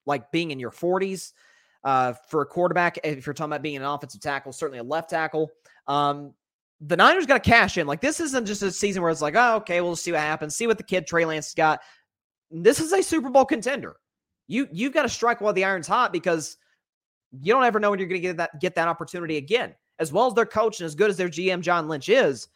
[0.07, 1.33] like being in your 40s
[1.85, 2.99] uh, for a quarterback.
[3.03, 5.51] If you're talking about being an offensive tackle, certainly a left tackle.
[5.87, 6.35] Um,
[6.83, 7.87] the Niners got to cash in.
[7.87, 10.55] Like this isn't just a season where it's like, oh, okay, we'll see what happens.
[10.55, 11.81] See what the kid Trey Lance got.
[12.51, 13.97] This is a Super Bowl contender.
[14.49, 16.57] You you've got to strike while the iron's hot because
[17.41, 19.75] you don't ever know when you're going to get that get that opportunity again.
[20.01, 22.49] As well as their coach and as good as their GM John Lynch is,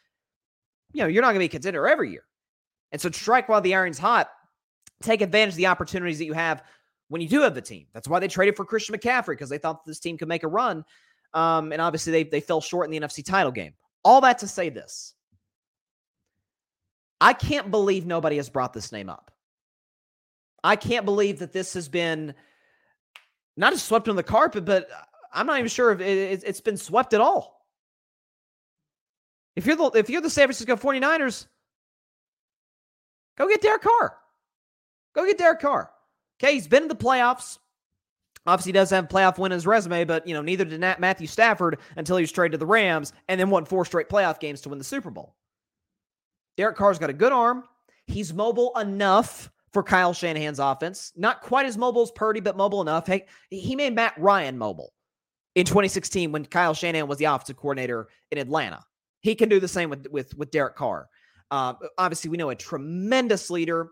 [0.93, 2.25] you know, you're not going to be a contender every year.
[2.91, 4.31] And so strike while the iron's hot.
[5.03, 6.63] Take advantage of the opportunities that you have
[7.09, 7.87] when you do have the team.
[7.93, 10.49] That's why they traded for Christian McCaffrey because they thought this team could make a
[10.49, 10.85] run.
[11.35, 13.75] Um, and obviously they they fell short in the NFC title game.
[14.05, 15.15] All that to say this.
[17.21, 19.31] I can't believe nobody has brought this name up.
[20.63, 22.35] I can't believe that this has been
[23.57, 24.89] not just swept on the carpet, but
[25.35, 27.67] I'm not even sure if it, has been swept at all.
[29.57, 31.47] If you're the if you're the San Francisco 49ers,
[33.37, 34.17] go get Derek Carr.
[35.15, 35.91] Go get Derek Carr.
[36.41, 37.59] Okay, he's been in the playoffs.
[38.47, 41.79] Obviously, does have playoff win in his resume, but you know neither did Matthew Stafford
[41.97, 44.69] until he was traded to the Rams and then won four straight playoff games to
[44.69, 45.35] win the Super Bowl.
[46.57, 47.65] Derek Carr's got a good arm.
[48.07, 51.13] He's mobile enough for Kyle Shanahan's offense.
[51.17, 53.07] Not quite as mobile as Purdy, but mobile enough.
[53.07, 54.93] Hey, he made Matt Ryan mobile
[55.55, 58.85] in 2016 when Kyle Shanahan was the offensive coordinator in Atlanta.
[59.21, 61.09] He can do the same with with with Derek Carr.
[61.51, 63.89] Uh, obviously, we know a tremendous leader,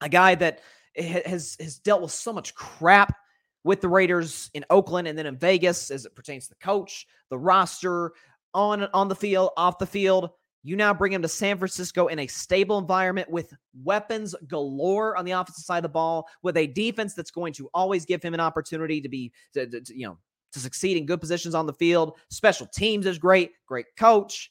[0.00, 0.60] a guy that
[0.96, 3.16] has has dealt with so much crap
[3.64, 7.06] with the Raiders in Oakland and then in Vegas as it pertains to the coach,
[7.30, 8.12] the roster,
[8.54, 10.30] on on the field, off the field.
[10.62, 13.52] You now bring him to San Francisco in a stable environment with
[13.84, 17.70] weapons galore on the offensive side of the ball, with a defense that's going to
[17.72, 20.18] always give him an opportunity to be, to, to, you know,
[20.56, 22.18] to succeed in good positions on the field.
[22.30, 24.50] Special teams is great, great coach,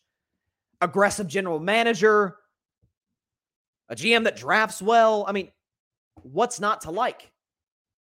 [0.82, 2.38] aggressive general manager,
[3.90, 5.26] a GM that drafts well.
[5.28, 5.52] I mean,
[6.22, 7.32] what's not to like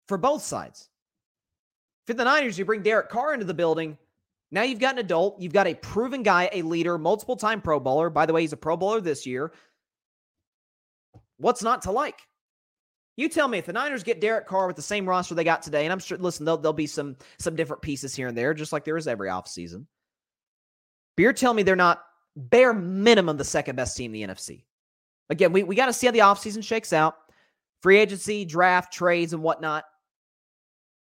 [0.07, 0.89] for both sides?
[2.05, 3.97] For the Niners, you bring Derek Carr into the building.
[4.51, 7.79] Now you've got an adult, you've got a proven guy, a leader, multiple time Pro
[7.79, 8.09] Bowler.
[8.09, 9.53] By the way, he's a Pro Bowler this year.
[11.37, 12.19] What's not to like?
[13.15, 15.61] You tell me if the Niners get Derek Carr with the same roster they got
[15.61, 18.53] today, and I'm sure, listen, there'll, there'll be some some different pieces here and there,
[18.53, 19.85] just like there is every offseason.
[21.15, 22.03] But you're telling me they're not
[22.35, 24.63] bare minimum the second best team in the NFC.
[25.29, 27.15] Again, we, we got to see how the offseason shakes out.
[27.81, 29.85] Free agency, draft, trades, and whatnot.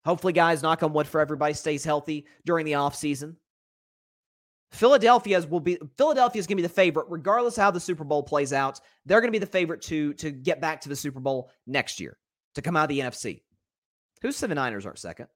[0.05, 3.37] Hopefully, guys, knock on wood for everybody stays healthy during the offseason.
[4.73, 8.05] Philadelphia's will be Philadelphia is going to be the favorite, regardless of how the Super
[8.05, 8.81] Bowl plays out.
[9.05, 12.01] They're going to be the favorite to to get back to the Super Bowl next
[12.01, 12.19] year
[12.55, 13.43] to come out of the NFC.
[14.23, 15.29] Who's the Niners aren't second?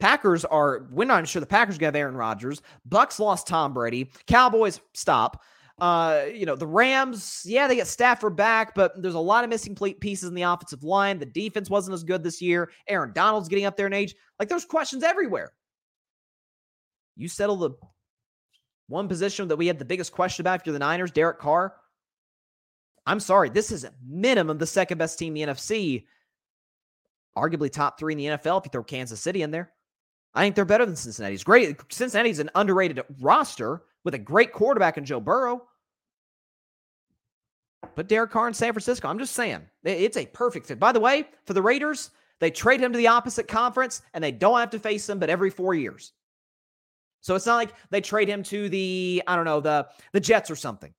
[0.00, 0.88] Packers are.
[0.90, 2.62] We're not sure the Packers have Aaron Rodgers.
[2.88, 4.10] Bucs lost Tom Brady.
[4.26, 5.42] Cowboys stop.
[5.78, 7.42] Uh, you know the Rams.
[7.44, 10.84] Yeah, they get Stafford back, but there's a lot of missing pieces in the offensive
[10.84, 11.18] line.
[11.18, 12.70] The defense wasn't as good this year.
[12.88, 14.14] Aaron Donald's getting up there in age.
[14.38, 15.52] Like there's questions everywhere.
[17.16, 17.70] You settle the
[18.88, 21.74] one position that we had the biggest question about if you're the Niners, Derek Carr.
[23.06, 26.04] I'm sorry, this is minimum the second best team in the NFC.
[27.36, 29.72] Arguably top three in the NFL if you throw Kansas City in there.
[30.34, 31.44] I think they're better than Cincinnati's.
[31.44, 31.76] Great.
[31.92, 35.62] Cincinnati's an underrated roster with a great quarterback in Joe Burrow.
[37.94, 39.08] Put Derek Carr in San Francisco.
[39.08, 40.80] I'm just saying, it's a perfect fit.
[40.80, 42.10] By the way, for the Raiders,
[42.40, 45.30] they trade him to the opposite conference and they don't have to face him but
[45.30, 46.12] every four years.
[47.24, 50.50] So it's not like they trade him to the, I don't know, the the Jets
[50.50, 50.92] or something.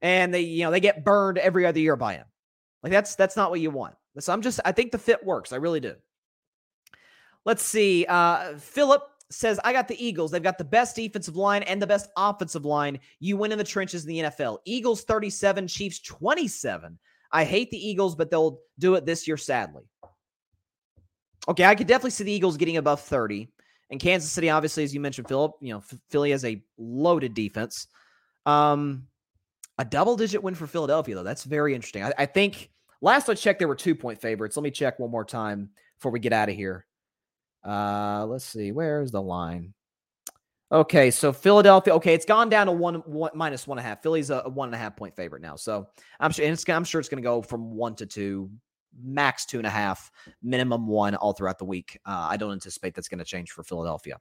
[0.00, 2.26] And they, you know, they get burned every other year by him.
[2.84, 3.96] Like that's that's not what you want.
[4.20, 5.52] So I'm just I think the fit works.
[5.52, 5.96] I really do.
[7.44, 8.06] Let's see.
[8.08, 10.30] Uh Philip says, I got the Eagles.
[10.30, 13.00] They've got the best defensive line and the best offensive line.
[13.18, 14.58] You win in the trenches in the NFL.
[14.64, 16.96] Eagles 37, Chiefs 27.
[17.32, 19.82] I hate the Eagles, but they'll do it this year, sadly.
[21.48, 23.50] Okay, I could definitely see the Eagles getting above 30.
[23.90, 27.86] And Kansas City, obviously, as you mentioned, Philip, you know, Philly has a loaded defense.
[28.46, 29.08] Um,
[29.78, 31.22] a double digit win for Philadelphia, though.
[31.22, 32.02] That's very interesting.
[32.04, 32.70] I, I think
[33.00, 34.56] last I checked, there were two point favorites.
[34.56, 36.86] Let me check one more time before we get out of here.
[37.66, 38.72] Uh, let's see.
[38.72, 39.74] Where's the line?
[40.72, 41.94] Okay, so Philadelphia.
[41.94, 44.02] Okay, it's gone down to one, one minus one and a half.
[44.02, 45.56] Philly's a, a one and a half point favorite now.
[45.56, 45.86] So
[46.18, 48.50] I'm sure, it's, I'm sure it's going to go from one to two,
[49.02, 50.10] max two and a half,
[50.42, 51.98] minimum one all throughout the week.
[52.06, 54.18] Uh, I don't anticipate that's going to change for Philadelphia.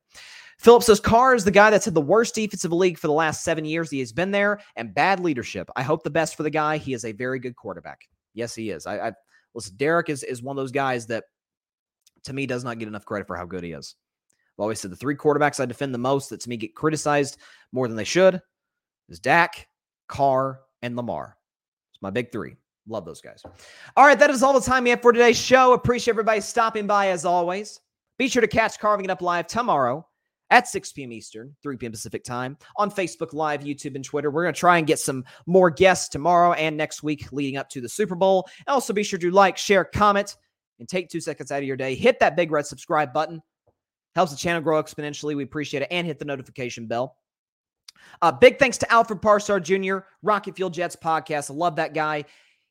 [0.60, 3.44] Phillips says Carr is the guy that's had the worst defensive league for the last
[3.44, 3.90] seven years.
[3.90, 5.70] He has been there and bad leadership.
[5.76, 6.78] I hope the best for the guy.
[6.78, 8.08] He is a very good quarterback.
[8.34, 8.86] Yes, he is.
[8.86, 9.12] I, I
[9.54, 9.76] listen.
[9.78, 11.26] Derek is is one of those guys that,
[12.24, 13.96] to me, does not get enough credit for how good he is.
[14.58, 17.38] I've always said the three quarterbacks I defend the most that to me get criticized
[17.72, 18.42] more than they should
[19.10, 19.68] is Dak,
[20.08, 21.38] Carr, and Lamar.
[21.92, 22.56] It's my big three.
[22.88, 23.42] Love those guys.
[23.96, 25.74] All right, that is all the time we have for today's show.
[25.74, 27.80] Appreciate everybody stopping by as always.
[28.18, 30.06] Be sure to catch Carving It Up Live tomorrow
[30.50, 31.12] at 6 p.m.
[31.12, 31.92] Eastern, 3 p.m.
[31.92, 34.30] Pacific time on Facebook Live, YouTube, and Twitter.
[34.30, 37.70] We're going to try and get some more guests tomorrow and next week leading up
[37.70, 38.48] to the Super Bowl.
[38.68, 40.36] Also be sure to like, share, comment,
[40.80, 41.96] and take two seconds out of your day.
[41.96, 43.42] Hit that big red subscribe button.
[44.16, 45.36] Helps the channel grow exponentially.
[45.36, 45.88] We appreciate it.
[45.90, 47.18] And hit the notification bell.
[48.22, 51.56] Uh, big thanks to Alfred Parsard Jr., Rocket Fuel Jets podcast.
[51.56, 52.26] Love that guy.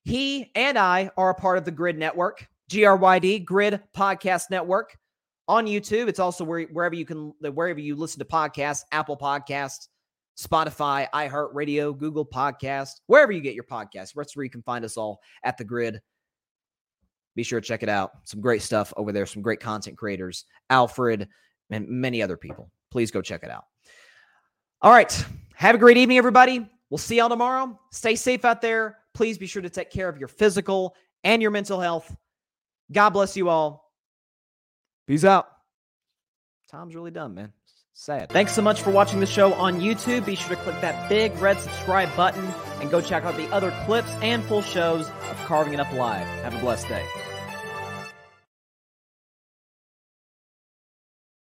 [0.05, 4.97] He and I are a part of the GRYD Network, GRYD Grid Podcast Network
[5.49, 6.09] on YouTube.
[6.09, 9.89] It's also where, wherever you can, wherever you listen to podcasts, Apple Podcasts,
[10.39, 14.13] Spotify, iHeartRadio, Google Podcast, wherever you get your podcasts.
[14.15, 16.01] That's where you can find us all at the GRYD.
[17.35, 18.11] Be sure to check it out.
[18.25, 19.25] Some great stuff over there.
[19.25, 21.29] Some great content creators, Alfred,
[21.71, 22.71] and many other people.
[22.91, 23.65] Please go check it out.
[24.83, 25.25] All right.
[25.55, 26.69] Have a great evening, everybody.
[26.91, 27.79] We'll see y'all tomorrow.
[27.91, 28.99] Stay safe out there.
[29.15, 30.95] Please be sure to take care of your physical
[31.25, 32.15] and your mental health.
[32.91, 33.93] God bless you all.
[35.07, 35.49] Peace out.
[36.71, 37.53] Tom's really done, man.
[37.95, 38.31] Sad.
[38.31, 40.25] Thanks so much for watching the show on YouTube.
[40.25, 42.45] Be sure to click that big red subscribe button
[42.81, 46.27] and go check out the other clips and full shows of Carving It Up Live.
[46.43, 47.07] Have a blessed day.